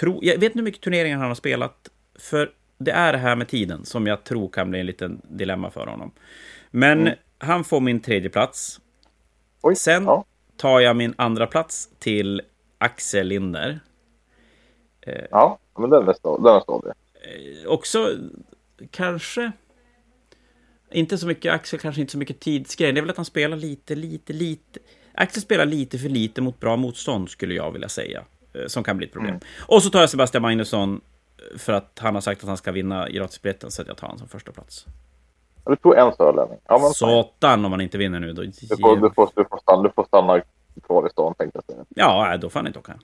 [0.00, 1.88] Tro, jag vet inte hur mycket turneringar han har spelat.
[2.18, 5.70] För det är det här med tiden som jag tror kan bli en liten dilemma
[5.70, 6.10] för honom.
[6.70, 7.14] Men mm.
[7.38, 8.80] han får min tredje plats.
[9.62, 10.24] Oj, Sen ja
[10.58, 12.42] tar jag min andra plats till
[12.78, 13.80] Axel Linder.
[15.00, 16.92] Eh, ja, men den är, stadig.
[16.92, 18.08] Eh, också
[18.90, 19.52] kanske...
[20.90, 22.92] Inte så mycket Axel, kanske inte så mycket tidsgrej.
[22.92, 24.80] Det är väl att han spelar lite, lite, lite...
[25.14, 28.24] Axel spelar lite för lite mot bra motstånd, skulle jag vilja säga.
[28.52, 29.30] Eh, som kan bli ett problem.
[29.30, 29.42] Mm.
[29.66, 31.00] Och så tar jag Sebastian Magnusson
[31.58, 34.28] för att han har sagt att han ska vinna gratisbiljetten, så jag tar honom som
[34.28, 34.86] första plats.
[35.66, 36.58] Du tog en sörlänning.
[36.68, 38.32] Ja, Satan om man inte vinner nu.
[38.32, 38.42] Då...
[38.42, 40.42] Du, får, du, får, du, får stanna, du får stanna
[40.86, 41.84] kvar i stan tänkte jag säga.
[41.88, 42.94] Ja, då får han inte åka.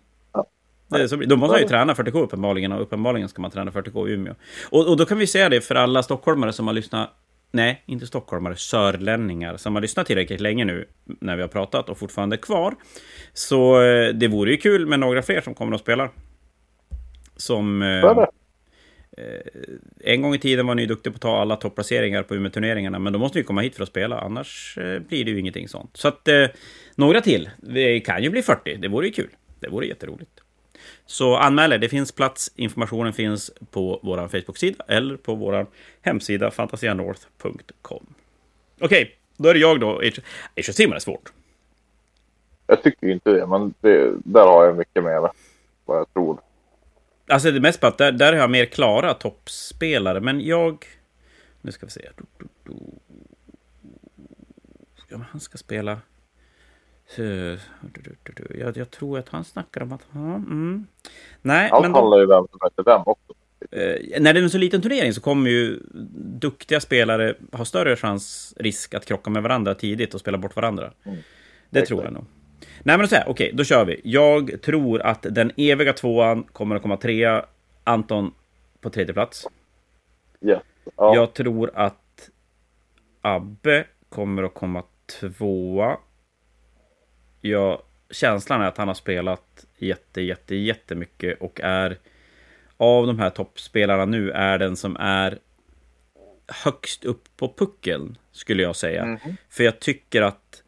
[1.08, 4.12] Så, då måste han ju träna 40K uppenbarligen och uppenbarligen ska man träna 40K i
[4.12, 4.34] Umeå.
[4.70, 7.10] Och, och då kan vi säga det för alla stockholmare som har lyssnat
[7.54, 11.98] Nej, inte stockholmare, sörlänningar som har lyssnat tillräckligt länge nu när vi har pratat och
[11.98, 12.74] fortfarande är kvar.
[13.32, 16.10] Så eh, det vore ju kul med några fler som kommer och spelar.
[17.36, 17.82] Som...
[17.82, 18.26] Eh,
[19.16, 19.40] Eh,
[20.00, 23.12] en gång i tiden var ni duktiga på att ta alla topplaceringar på Umeå-turneringarna, men
[23.12, 25.96] då måste ni komma hit för att spela, annars eh, blir det ju ingenting sånt.
[25.96, 26.46] Så att eh,
[26.94, 27.50] några till.
[27.56, 29.30] Det kan ju bli 40, det vore ju kul.
[29.60, 30.30] Det vore jätteroligt.
[31.06, 32.52] Så anmäl er, det finns plats.
[32.56, 35.66] Informationen finns på vår Facebook-sida eller på vår
[36.02, 38.06] hemsida fantasianorth.com.
[38.80, 39.06] Okej, okay,
[39.36, 39.98] då är det jag då.
[39.98, 41.32] Age of Sigmar är svårt.
[42.66, 45.30] Jag tycker inte det, men det, där har jag mycket mer
[45.84, 46.38] vad jag tror.
[47.26, 50.84] Alltså det mest på att där, där har jag mer klara toppspelare, men jag...
[51.60, 52.08] Nu ska vi se.
[55.08, 55.98] Ja, han ska spela...
[58.58, 60.14] Jag, jag, tror att han snackar om att...
[60.14, 60.86] Mm.
[61.42, 63.32] Nej, Allt men handlar ju vem som möter vem också.
[63.70, 65.80] Eh, när det är en så liten turnering så kommer ju
[66.38, 70.92] duktiga spelare ha större chans, risk att krocka med varandra tidigt och spela bort varandra.
[71.04, 71.18] Mm.
[71.70, 71.88] Det Exakt.
[71.88, 72.24] tror jag nog.
[72.82, 74.00] Nej men så här, okej, då kör vi.
[74.04, 77.44] Jag tror att den eviga tvåan kommer att komma trea.
[77.84, 78.34] Anton
[78.80, 79.46] på tredje plats.
[80.40, 80.60] Yeah.
[80.96, 81.14] Ja.
[81.14, 82.30] Jag tror att
[83.20, 84.82] Abbe kommer att komma
[85.20, 85.96] tvåa.
[87.40, 91.98] Jag, känslan är att han har spelat jätte, jätte, jättemycket och är
[92.76, 95.38] av de här toppspelarna nu är den som är
[96.64, 99.02] högst upp på puckeln, skulle jag säga.
[99.02, 99.18] Mm.
[99.48, 100.62] För jag tycker att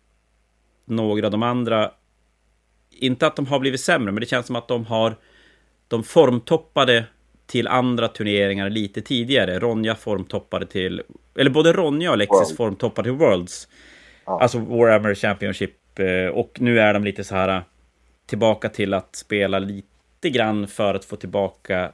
[0.87, 1.91] några av de andra
[2.91, 5.17] inte att de har blivit sämre, men det känns som att de har
[5.89, 7.05] de formtoppade
[7.47, 9.59] till andra turneringar lite tidigare.
[9.59, 11.03] Ronja formtoppade till,
[11.39, 12.57] eller både Ronja och Alexis World.
[12.57, 13.69] formtoppade till Worlds.
[14.27, 14.41] Ja.
[14.41, 15.99] Alltså Warhammer Championship.
[15.99, 17.63] Eh, och nu är de lite så här
[18.27, 21.93] tillbaka till att spela lite grann för att få tillbaka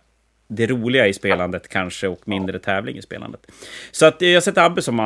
[0.48, 3.40] det roliga i spelandet kanske och mindre tävling i spelandet.
[3.90, 5.00] Så att jag sätter Abbe som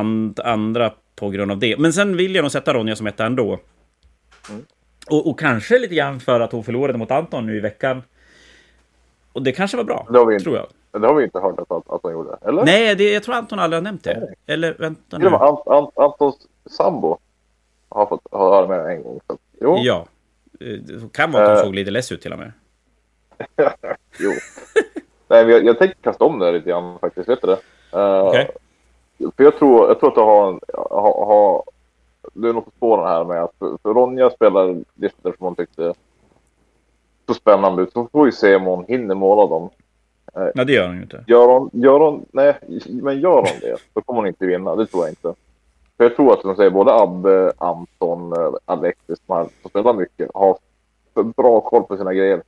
[0.44, 1.78] andra på grund av det.
[1.78, 3.60] Men sen vill jag nog sätta Ronja som etta ändå.
[4.50, 4.64] Mm.
[5.10, 8.02] Och, och, kanske lite grann för att hon förlorade mot Anton nu i veckan.
[9.32, 10.66] Och det kanske var bra, det har vi tror jag.
[11.00, 12.64] Det har vi inte hört att, att hon gjorde, eller?
[12.64, 14.20] Nej, det, jag tror Anton aldrig har nämnt det.
[14.20, 14.34] Nej.
[14.46, 15.26] Eller vänta nu.
[15.26, 16.36] Ant, Ant, Antons
[16.66, 17.18] sambo
[17.88, 19.20] har fått höra med en gång.
[19.26, 19.76] Så, jo.
[19.78, 20.06] Ja.
[20.58, 22.52] Det kan vara att hon uh, såg lite less ut till och med.
[24.18, 24.30] jo.
[25.28, 27.28] Nej, jag, jag tänker kasta om det lite grann faktiskt.
[27.28, 27.58] Vet du det?
[27.98, 28.46] Uh, okay.
[29.36, 31.64] För jag tror, jag tror att du har, en, har, har
[32.34, 35.94] du är nog på spåren här med att Ronja spelar listor som hon tyckte
[37.26, 37.92] så spännande ut.
[37.92, 39.70] Så får vi se om hon hinner måla dem.
[40.34, 41.24] Eh, nej, det gör hon ju inte.
[41.26, 42.58] Gör hon, gör hon, nej,
[42.88, 44.76] men gör hon det, då kommer hon inte vinna.
[44.76, 45.34] Det tror jag inte.
[45.96, 50.58] För jag tror att de säger både Abbe, Anton, eh, Alexis, som spelar mycket, har
[51.22, 52.42] bra koll på sina grejer.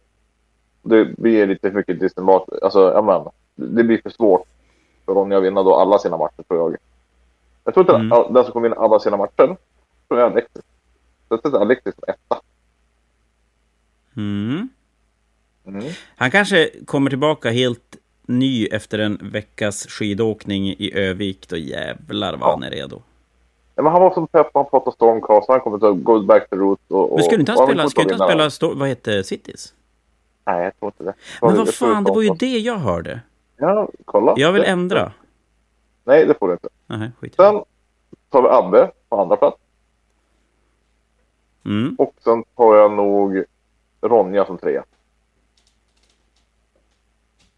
[0.82, 2.62] Det blir lite för mycket distanbat.
[2.62, 3.24] Alltså, ja men,
[3.74, 4.46] det blir för svårt
[5.06, 6.76] för Ronja att vinna då alla sina matcher, tror jag.
[7.64, 8.34] Jag tror inte mm.
[8.34, 9.56] den som kommer vinna alla sina matcher,
[10.08, 10.62] tror jag Alexis.
[11.28, 12.40] Jag sätter Alexis som etta.
[14.16, 14.68] Mm.
[15.66, 15.84] Mm.
[16.16, 17.96] Han kanske kommer tillbaka helt
[18.26, 21.48] ny efter en veckas skidåkning i Övik.
[21.48, 22.50] Då jävlar vad ja.
[22.50, 23.02] han är redo.
[23.74, 26.56] Ja, men han var som pepp, han pratade Stormcast, han kommer att go back to
[26.56, 26.80] root.
[26.88, 29.74] Och, men skulle inte han spela, skulle inte han spela, vad heter Cities?
[30.46, 31.14] Nej, jag tror inte det.
[31.42, 33.20] Men vad fan, det var ju det jag hörde.
[33.56, 34.34] Ja, kolla.
[34.36, 35.12] Jag vill ändra.
[36.04, 36.68] Nej, det får du inte.
[36.86, 37.34] Nej, skit.
[37.36, 37.62] Sen
[38.30, 39.56] tar vi Abbe på andra plats.
[41.64, 41.94] Mm.
[41.98, 43.44] Och sen tar jag nog
[44.00, 44.84] Ronja som trea.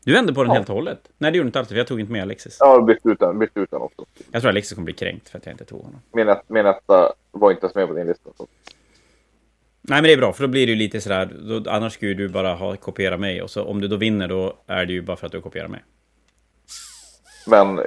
[0.04, 0.54] Du vände på den ja.
[0.54, 1.10] helt och hållet?
[1.18, 2.56] Nej, det gjorde inte alls, jag tog inte med Alexis.
[2.60, 4.04] Ja, jag bytte ut den, bytte ut den också.
[4.30, 6.00] Jag tror Alexis kommer bli kränkt för att jag inte tog honom.
[6.12, 8.30] Min, min etta var inte ens med på din lista.
[8.36, 8.46] Så.
[9.82, 12.14] Nej, men det är bra, för då blir det ju lite sådär, då, annars skulle
[12.14, 15.02] du bara ha kopierat mig, och så om du då vinner, då är det ju
[15.02, 15.84] bara för att du kopierar mig.
[17.46, 17.84] Men eh,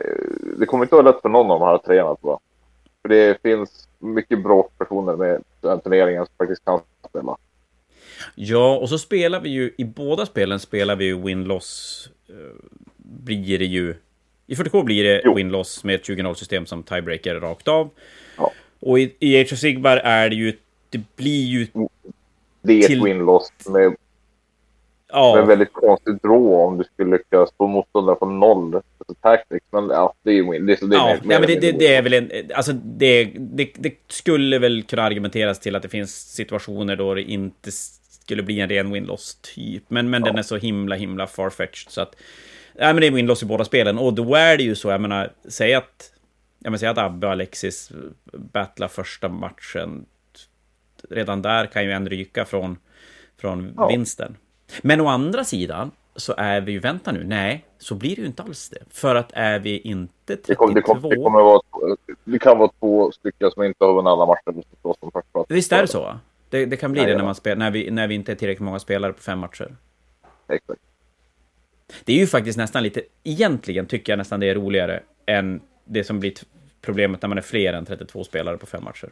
[0.58, 2.40] det kommer inte vara lätt för någon av de här treorna, tror jag.
[3.04, 6.80] För det finns mycket bra personer med den turneringen som faktiskt kan
[7.10, 7.38] spela.
[8.36, 12.36] Ja, och så spelar vi ju, i båda spelen spelar vi ju win-loss, uh,
[12.98, 13.96] blir det ju...
[14.48, 17.90] I 40K blir det win-loss med ett 20-0-system som tiebreaker rakt av.
[18.38, 18.52] Ja.
[18.80, 20.58] Och i, i Age of Sigmar är det ju,
[20.90, 21.68] det blir ju...
[22.62, 23.00] Det är till...
[23.00, 23.96] ett win-loss med,
[25.14, 25.36] ja.
[25.36, 28.82] med väldigt konstigt draw om du skulle lyckas få motståndare från noll
[29.22, 29.66] tactics.
[29.72, 30.66] Men ja, det är ju win.
[30.66, 32.32] Det, det, ja, ja, men det, det, det, är väl en...
[32.56, 37.22] Alltså det, det, det skulle väl kunna argumenteras till att det finns situationer då det
[37.22, 37.72] inte
[38.24, 39.84] skulle bli en ren win-loss typ.
[39.88, 40.26] Men, men ja.
[40.26, 42.16] den är så himla, himla farfetched så att...
[42.76, 43.98] Ja, men det är win-loss i båda spelen.
[43.98, 46.12] Och då är det ju så, jag menar, säg att...
[46.60, 47.92] Jag menar, säg att Abbe och Alexis
[48.34, 50.06] battlar första matchen.
[51.10, 52.78] Redan där kan ju en ryka från,
[53.38, 53.88] från ja.
[53.88, 54.38] vinsten.
[54.82, 58.28] Men å andra sidan så är vi ju, vänta nu, nej, så blir det ju
[58.28, 58.84] inte alls det.
[58.90, 60.48] För att är vi inte 32...
[60.48, 61.62] Det, kommer, det, kommer, det, kommer vara,
[62.24, 65.46] det kan vara två stycken som inte har vunnit alla matcher.
[65.48, 66.20] Visst är det så?
[66.50, 68.36] Det, det kan bli Nej, det när, man spel, när, vi, när vi inte är
[68.36, 69.76] tillräckligt många spelare på fem matcher.
[70.48, 70.82] Exakt.
[72.04, 76.04] Det är ju faktiskt nästan lite, egentligen tycker jag nästan det är roligare än det
[76.04, 76.34] som blir
[76.82, 79.10] problemet när man är fler än 32 spelare på fem matcher.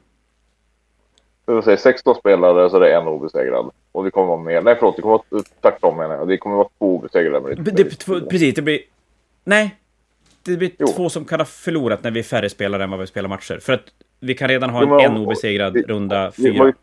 [1.56, 3.72] Jag säga 16 spelare så det är en obesegrad.
[3.92, 4.62] Och det kommer vara mer.
[4.62, 6.28] Nej förlåt, det kommer vara tvärtom menar jag.
[6.28, 7.56] Det kommer vara två obesegrade.
[7.56, 8.80] Det, det, två, precis, det blir...
[9.44, 9.76] Nej.
[10.44, 10.88] Det blir jo.
[10.88, 13.60] två som kan ha förlorat när vi är färre spelare än vad vi spelar matcher.
[13.62, 13.84] För att
[14.20, 16.66] vi kan redan ha en, en obesegrad vi, runda fyra.
[16.66, 16.74] Vi,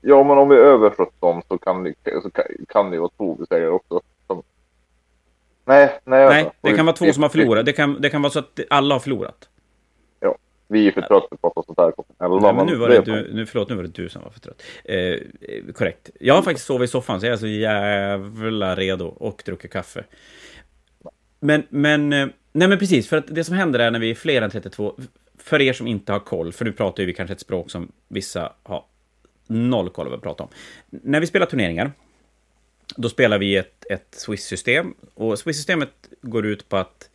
[0.00, 3.10] Ja, men om vi är över 17 så kan det, så kan, kan det vara
[3.16, 4.00] två besegrade också.
[4.26, 4.42] Som...
[5.64, 6.26] Nej, nej.
[6.26, 7.66] Nej, det kan vara två som har förlorat.
[7.66, 9.48] Det kan, det kan vara så att alla har förlorat.
[10.72, 11.92] Vi är för trötta på att prata sånt här.
[12.26, 14.30] Eller, Nej, men nu var det, du, nu, förlåt, nu var det du som var
[14.30, 14.62] för trött.
[14.84, 16.10] Eh, korrekt.
[16.20, 20.04] Jag har faktiskt sovit i soffan, så jag är så jävla redo och druckit kaffe.
[21.40, 24.14] Men, men, eh, nej men precis, för att det som händer är när vi är
[24.14, 24.94] fler än 32,
[25.38, 28.52] för er som inte har koll, för nu pratar vi kanske ett språk som vissa
[28.62, 28.84] har
[29.46, 30.50] noll koll vad vi pratar om.
[30.90, 31.92] När vi spelar turneringar,
[32.96, 34.94] då spelar vi ett, ett Swiss-system.
[35.14, 35.90] Och Swiss-systemet
[36.22, 37.09] går ut på att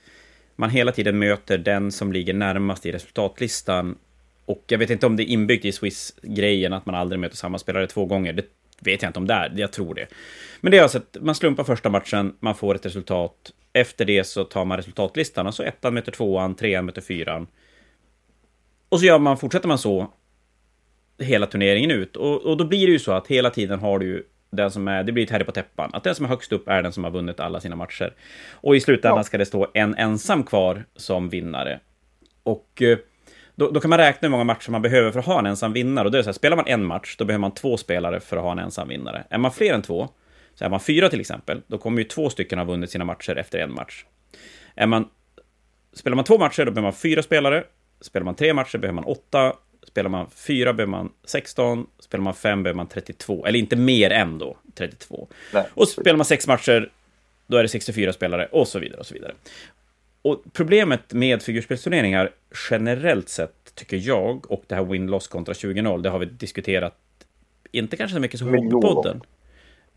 [0.56, 3.98] man hela tiden möter den som ligger närmast i resultatlistan.
[4.46, 7.60] Och jag vet inte om det är inbyggt i Swiss-grejen att man aldrig möter samma
[7.60, 8.34] spelare två gånger.
[8.34, 8.46] Det
[8.80, 10.08] vet jag inte om det är, jag tror det.
[10.62, 13.52] Men det är alltså att man slumpar första matchen, man får ett resultat.
[13.74, 17.48] Efter det så tar man resultatlistan, alltså ettan möter tvåan, trean möter fyran.
[18.90, 20.14] Och så gör man, fortsätter man så
[21.20, 22.16] hela turneringen ut.
[22.16, 24.24] Och, och då blir det ju så att hela tiden har du ju
[24.56, 26.68] den som är, det blir ett herre på täppan, att den som är högst upp
[26.68, 28.14] är den som har vunnit alla sina matcher.
[28.52, 29.24] Och i slutändan ja.
[29.24, 31.80] ska det stå en ensam kvar som vinnare.
[32.44, 32.98] Och eh,
[33.56, 35.74] då, då, kan man räkna hur många matcher man behöver för att ha en ensam
[35.74, 36.06] vinnare.
[36.06, 38.38] Och det är så här, spelar man en match, då behöver man två spelare för
[38.38, 39.24] att ha en ensam vinnare.
[39.30, 40.10] Är man fler än två,
[40.56, 43.36] så är man fyra till exempel, då kommer ju två stycken ha vunnit sina matcher
[43.36, 44.06] efter en match.
[44.76, 45.10] Är man,
[45.94, 47.64] spelar man två matcher, då behöver man fyra spelare.
[48.02, 49.54] Spelar man tre matcher behöver man åtta
[49.96, 54.10] Spelar man 4 behöver man 16, spelar man 5 behöver man 32, eller inte mer
[54.10, 55.28] än då 32.
[55.54, 55.68] Nej.
[55.74, 56.92] Och spelar man 6 matcher,
[57.48, 59.34] då är det 64 spelare och så vidare och så vidare.
[60.22, 62.32] Och problemet med figurspelsturneringar
[62.70, 66.98] generellt sett, tycker jag, och det här win-loss kontra 20-0, det har vi diskuterat,
[67.72, 69.22] inte kanske så mycket som Hobbypodden.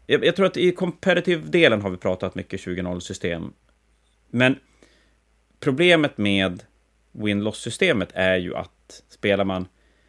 [0.06, 3.52] jag, jag tror att i competitive-delen har vi pratat mycket 20-0-system.
[4.30, 4.56] Men
[5.60, 6.62] problemet med
[7.12, 9.66] win-loss-systemet är ju att spelar man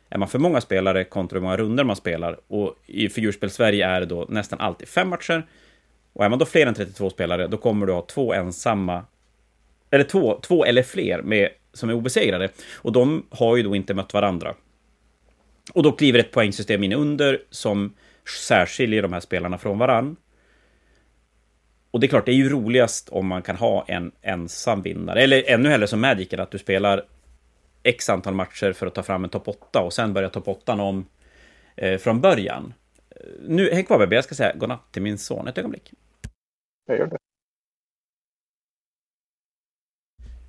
[0.10, 3.88] är man för många spelare kontra hur många runder man spelar och i figurspel Sverige
[3.88, 5.48] är det då nästan alltid fem matcher
[6.14, 9.04] och är man då fler än 32 spelare då kommer du ha två ensamma
[9.90, 13.94] eller två, två eller fler med, som är obesegrade och de har ju då inte
[13.94, 14.56] mött varandra.
[15.74, 17.94] Och då kliver ett poängsystem in under som
[18.48, 20.16] särskiljer de här spelarna från varann.
[21.92, 25.22] Och det är klart, det är ju roligast om man kan ha en ensam vinnare.
[25.22, 27.04] Eller ännu hellre som Magic, att du spelar
[27.84, 30.74] x antal matcher för att ta fram en topp 8 och sen börja topp 8
[30.74, 31.06] om
[31.76, 32.74] eh, från början.
[33.48, 35.94] Nu, häng kvar baby, jag ska säga godnatt till min son ett ögonblick.
[36.86, 37.18] Jag gör det.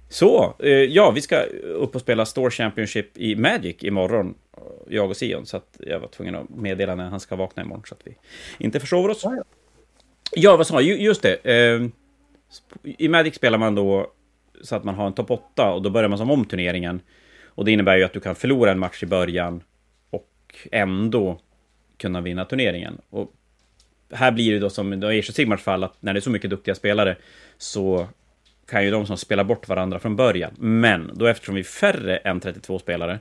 [0.09, 4.35] Så, eh, ja, vi ska upp och spela Store Championship i Magic imorgon,
[4.89, 7.85] jag och Sion, så att jag var tvungen att meddela när han ska vakna imorgon,
[7.89, 8.17] så att vi
[8.59, 9.21] inte försover oss.
[9.25, 9.43] Ja, ja.
[10.33, 11.01] ja vad sa jag?
[11.01, 11.35] Just det.
[11.45, 11.89] Eh,
[12.99, 14.13] I Magic spelar man då
[14.63, 17.01] så att man har en topp 8 och då börjar man som om turneringen.
[17.61, 19.63] Och det innebär ju att du kan förlora en match i början
[20.11, 20.29] och
[20.73, 21.41] ändå
[21.97, 23.01] kunna vinna turneringen.
[23.11, 23.33] Och
[24.13, 26.51] här blir det då som i Age Sigmars fall att när det är så mycket
[26.51, 27.17] duktiga spelare
[27.59, 28.09] så
[28.67, 30.51] kan ju de som spelar bort varandra från början.
[30.59, 33.19] Men då eftersom vi är färre än 32 spelare,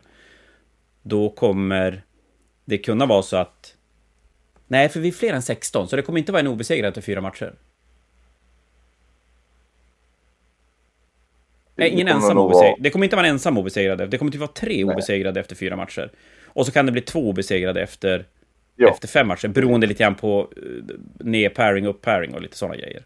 [1.01, 2.01] då kommer
[2.65, 3.75] det kunna vara så att...
[4.67, 7.01] Nej, för vi är fler än 16, så det kommer inte vara en obesegrad efter
[7.01, 7.53] fyra matcher.
[11.79, 12.75] Nej, ingen ensam obesegrad.
[12.79, 14.09] Det kommer inte vara en ensam obesegrad.
[14.09, 14.93] Det kommer inte vara tre Nej.
[14.93, 16.11] obesegrade efter fyra matcher.
[16.45, 18.25] Och så kan det bli två obesegrade efter,
[18.75, 18.89] ja.
[18.89, 20.83] efter fem matcher, beroende lite grann på uh,
[21.19, 23.05] ner-pairing, upp-pairing och lite sådana grejer.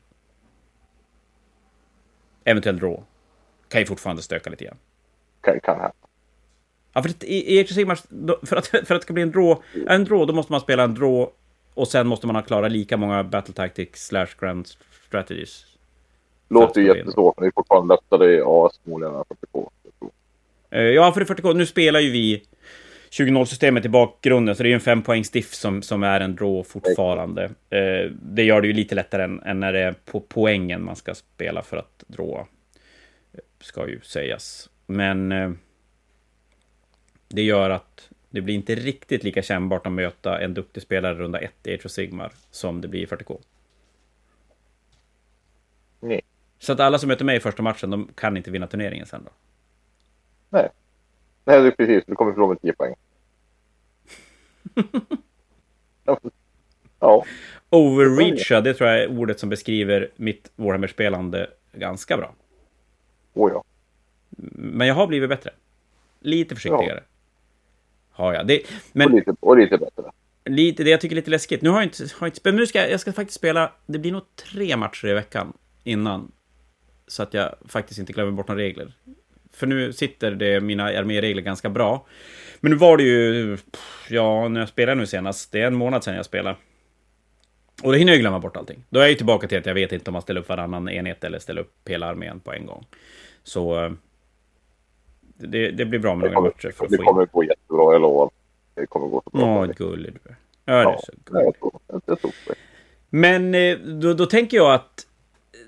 [2.44, 3.04] Eventuellt draw.
[3.70, 4.78] Kan ju fortfarande stöka lite grann.
[5.42, 5.94] Kan, kan hända.
[6.94, 8.04] Ja, för att, i, i Sigmars,
[8.44, 10.84] för att, för att det ska bli en draw, en draw, då måste man spela
[10.84, 11.32] en draw
[11.74, 14.68] och sen måste man ha klara lika många battle tactics slash grand
[15.08, 15.66] strategies.
[16.54, 19.70] Låter ju jättesvårt, men det är fortfarande lättare i AS förmodligen än 40K.
[20.70, 22.44] Eh, ja, för 40K, nu spelar ju vi
[23.12, 26.36] 20-0-systemet i bakgrunden, så det är ju en fem poängs diff som, som är en
[26.36, 27.44] draw fortfarande.
[27.70, 30.96] Eh, det gör det ju lite lättare än, än, när det är på poängen man
[30.96, 32.48] ska spela för att drawa.
[33.60, 34.70] Ska ju sägas.
[34.86, 35.52] Men eh,
[37.28, 41.40] det gör att det blir inte riktigt lika kännbart att möta en duktig spelare runda
[41.40, 43.40] 1 i Age of Sigmar som det blir i 40K.
[46.00, 46.22] Nej.
[46.64, 49.24] Så att alla som möter mig i första matchen, de kan inte vinna turneringen sen
[49.24, 49.32] då?
[50.50, 50.70] Nej.
[51.46, 52.04] Nej, det är precis.
[52.08, 52.96] Du kommer förlora med 10 poäng.
[57.00, 57.26] ja.
[57.70, 62.34] Overreacha, det tror jag är ordet som beskriver mitt Warhammer-spelande ganska bra.
[63.34, 63.64] Oh ja.
[64.56, 65.52] Men jag har blivit bättre.
[66.20, 67.04] Lite försiktigare.
[67.06, 68.24] Ja.
[68.24, 68.48] Har jag.
[68.48, 68.62] Det,
[68.94, 70.04] men, och, lite, och lite bättre.
[70.46, 71.62] Lite, det jag tycker är lite läskigt.
[71.62, 74.00] Nu har jag inte, har inte spelat, nu ska jag, jag ska faktiskt spela, det
[74.00, 75.54] blir nog tre matcher i veckan
[75.84, 76.32] innan.
[77.08, 78.94] Så att jag faktiskt inte glömmer bort några regler.
[79.52, 82.06] För nu sitter det mina arméregler ganska bra.
[82.60, 83.58] Men nu var det ju,
[84.10, 86.56] ja, när jag spelade nu senast, det är en månad sedan jag spelade.
[87.84, 88.84] Och då hinner jag glömma bort allting.
[88.90, 90.90] Då är jag ju tillbaka till att jag vet inte om man ställer upp varannan
[90.90, 92.86] enhet eller ställer upp hela armén på en gång.
[93.44, 93.86] Så...
[93.86, 93.92] Eh,
[95.38, 96.72] det, det blir bra med några matcher.
[96.72, 98.30] För att det kommer gå jättebra, jag lovar.
[98.76, 99.68] Det kommer gå så bra.
[99.68, 100.36] Ja, gullig du är.
[100.66, 102.58] Ja, det är så gullig.
[103.10, 105.08] Men eh, då, då tänker jag att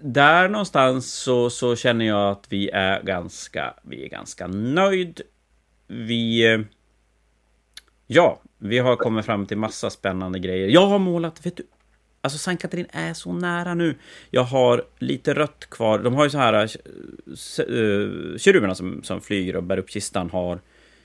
[0.01, 5.21] där någonstans så, så känner jag att vi är ganska, vi är ganska nöjd.
[5.87, 6.53] Vi...
[6.53, 6.59] Eh,
[8.07, 10.67] ja, vi har kommit fram till massa spännande grejer.
[10.67, 11.63] Jag har målat, vet du,
[12.25, 13.95] Alltså Sankt Katrin är så nära nu.
[14.29, 15.99] Jag har lite rött kvar.
[15.99, 16.53] De har ju så här...
[17.69, 20.55] Uh, keruberna som, som flyger och bär upp kistan har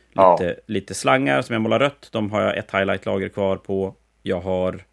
[0.08, 0.54] lite, ja.
[0.66, 2.08] lite slangar som jag målar rött.
[2.12, 3.94] De har jag ett highlight-lager kvar på.
[4.22, 4.84] Jag har...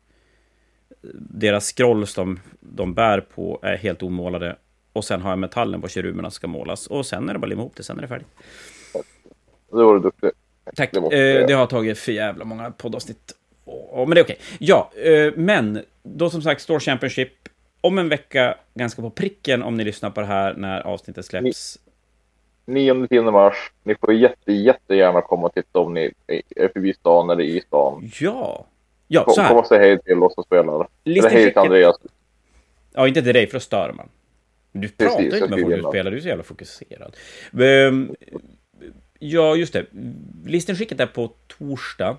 [1.29, 4.55] Deras scrolls de, de bär på är helt omålade.
[4.93, 6.87] Och sen har jag metallen på keruberna som ska målas.
[6.87, 8.27] Och sen är det bara att limma ihop det, sen är det färdigt.
[9.71, 10.29] Det var du duktig.
[10.75, 10.91] Tack.
[10.91, 13.33] Det, eh, det har tagit för jävla många poddavsnitt
[14.05, 14.37] men det är okej.
[14.59, 17.33] Ja, eh, men då som sagt, Store Championship.
[17.81, 21.79] Om en vecka, ganska på pricken om ni lyssnar på det här när avsnittet släpps.
[22.65, 23.71] 9-10 mars.
[23.83, 26.13] Ni får jätte, jättegärna komma och titta om ni
[26.55, 28.11] är förbi stan eller i stan.
[28.19, 28.65] Ja.
[29.07, 29.49] Ja, Kom, så här.
[29.49, 30.87] Kom och säg hej till oss som spelar.
[31.03, 31.95] Eller hej till Andreas.
[32.93, 34.09] Ja, inte till dig, för då stör man.
[34.71, 37.15] Du pratar ju inte med folk du spelar, du är så jävla fokuserad.
[37.51, 38.15] Um,
[39.19, 39.85] ja, just det.
[40.45, 42.17] Listenskicket är på torsdag.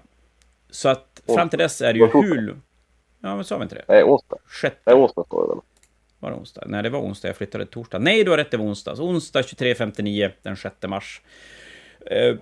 [0.71, 2.55] Så att fram till dess är det ju Hulu.
[3.21, 3.85] Ja, men sa vi inte det?
[3.89, 4.37] Nej, onsdag.
[4.47, 4.81] Sjätte.
[4.85, 5.59] Nej, onsdag står det väl?
[6.19, 6.65] Var det onsdag?
[6.67, 7.29] Nej, det var onsdag.
[7.29, 7.99] Jag flyttade torsdag.
[7.99, 8.97] Nej, du har rätt, det var onsdag.
[8.97, 11.23] Så onsdag 23.59 den 6 mars.
[12.07, 12.37] Eh,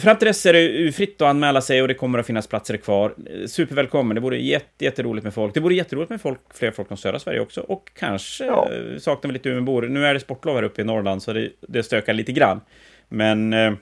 [0.00, 2.76] Fram till dess är det fritt att anmäla sig och det kommer att finnas platser
[2.76, 3.14] kvar.
[3.46, 5.54] Supervälkommen, det vore jätte, jätteroligt med folk.
[5.54, 7.60] Det vore jätteroligt med folk, fler folk från södra Sverige också.
[7.60, 8.68] Och kanske ja.
[8.98, 9.82] saknar vi lite Umeåbor.
[9.82, 12.60] Nu är det sportlov här uppe i Norrland, så det, det stökar lite grann.
[13.08, 13.72] Men eh,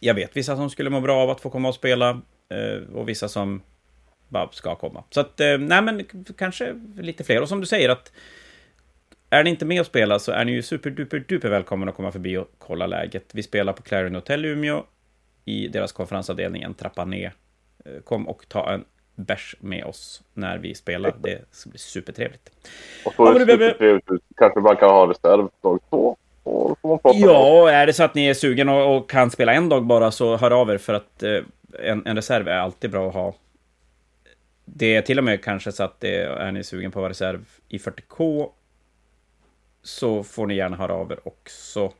[0.00, 2.20] jag vet vissa som skulle må bra av att få komma och spela.
[2.50, 3.62] Eh, och vissa som
[4.28, 5.04] bara ska komma.
[5.10, 6.04] Så att, eh, nej men
[6.38, 7.42] kanske lite fler.
[7.42, 8.12] Och som du säger att
[9.34, 12.12] är ni inte med och spelar så är ni ju superduper duper välkomna att komma
[12.12, 13.24] förbi och kolla läget.
[13.32, 14.82] Vi spelar på Clarion Hotel Umeå
[15.44, 17.32] i deras konferensavdelning en trappa ner.
[17.84, 21.14] Eh, kom och ta en bärs med oss när vi spelar.
[21.20, 22.50] Det ska bli supertrevligt.
[23.06, 24.22] Och så är det supertrevligt ut.
[24.36, 26.16] Kanske man kan ha reserv dag två.
[27.02, 30.10] Ja, är det så att ni är sugen och, och, kan spela en dag bara
[30.10, 31.40] så hör av er för att eh,
[31.82, 33.34] en, en, reserv är alltid bra att ha.
[34.64, 37.10] Det är till och med kanske så att det, är ni sugen på att vara
[37.10, 38.48] reserv i 40K
[39.84, 41.92] så får ni gärna höra av er också.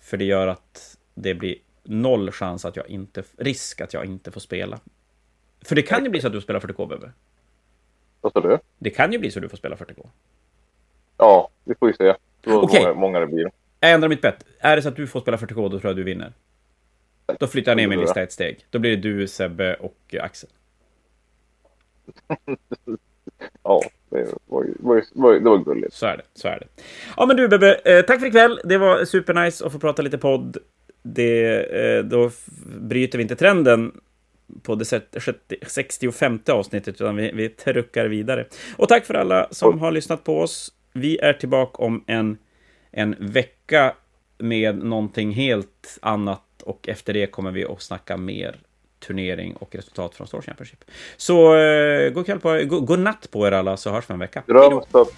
[0.00, 4.30] För det gör att det blir noll chans att jag inte, risk att jag inte
[4.30, 4.80] får spela.
[5.64, 7.12] För det kan ju bli så att du spelar 40K, Bebbe.
[8.20, 8.58] Vad sa du?
[8.78, 10.08] Det kan ju bli så att du får spela 40K.
[11.16, 12.14] Ja, vi får ju se.
[12.46, 12.56] Okej.
[12.56, 12.82] Okay.
[12.82, 13.50] Många, många det blir.
[13.80, 14.46] Jag ändrar mitt bett.
[14.58, 16.32] Är det så att du får spela 40K, då tror jag du vinner.
[17.38, 18.66] Då flyttar jag ner min lista ett steg.
[18.70, 20.50] Då blir det du, Sebbe och Axel.
[23.62, 25.94] ja, det var, var, var, det var gulligt.
[25.94, 26.24] Så är det.
[26.34, 26.66] Så är det.
[27.16, 28.60] Ja, men du Bebbe, eh, tack för ikväll.
[28.64, 30.56] Det var supernice att få prata lite podd.
[31.02, 32.30] Det, eh, då
[32.80, 33.92] bryter vi inte trenden
[34.62, 34.84] på det
[35.66, 38.46] 65 avsnittet, utan vi, vi truckar vidare.
[38.76, 40.72] Och tack för alla som har lyssnat på oss.
[40.92, 42.38] Vi är tillbaka om en,
[42.90, 43.94] en vecka
[44.38, 48.56] med någonting helt annat och efter det kommer vi att snacka mer
[49.06, 50.84] turnering och resultat från Store Championship.
[51.16, 54.12] Så eh, god kväll på er, god, god natt på er alla så hörs vi
[54.12, 54.42] om en vecka.
[54.46, 55.12] Drömstött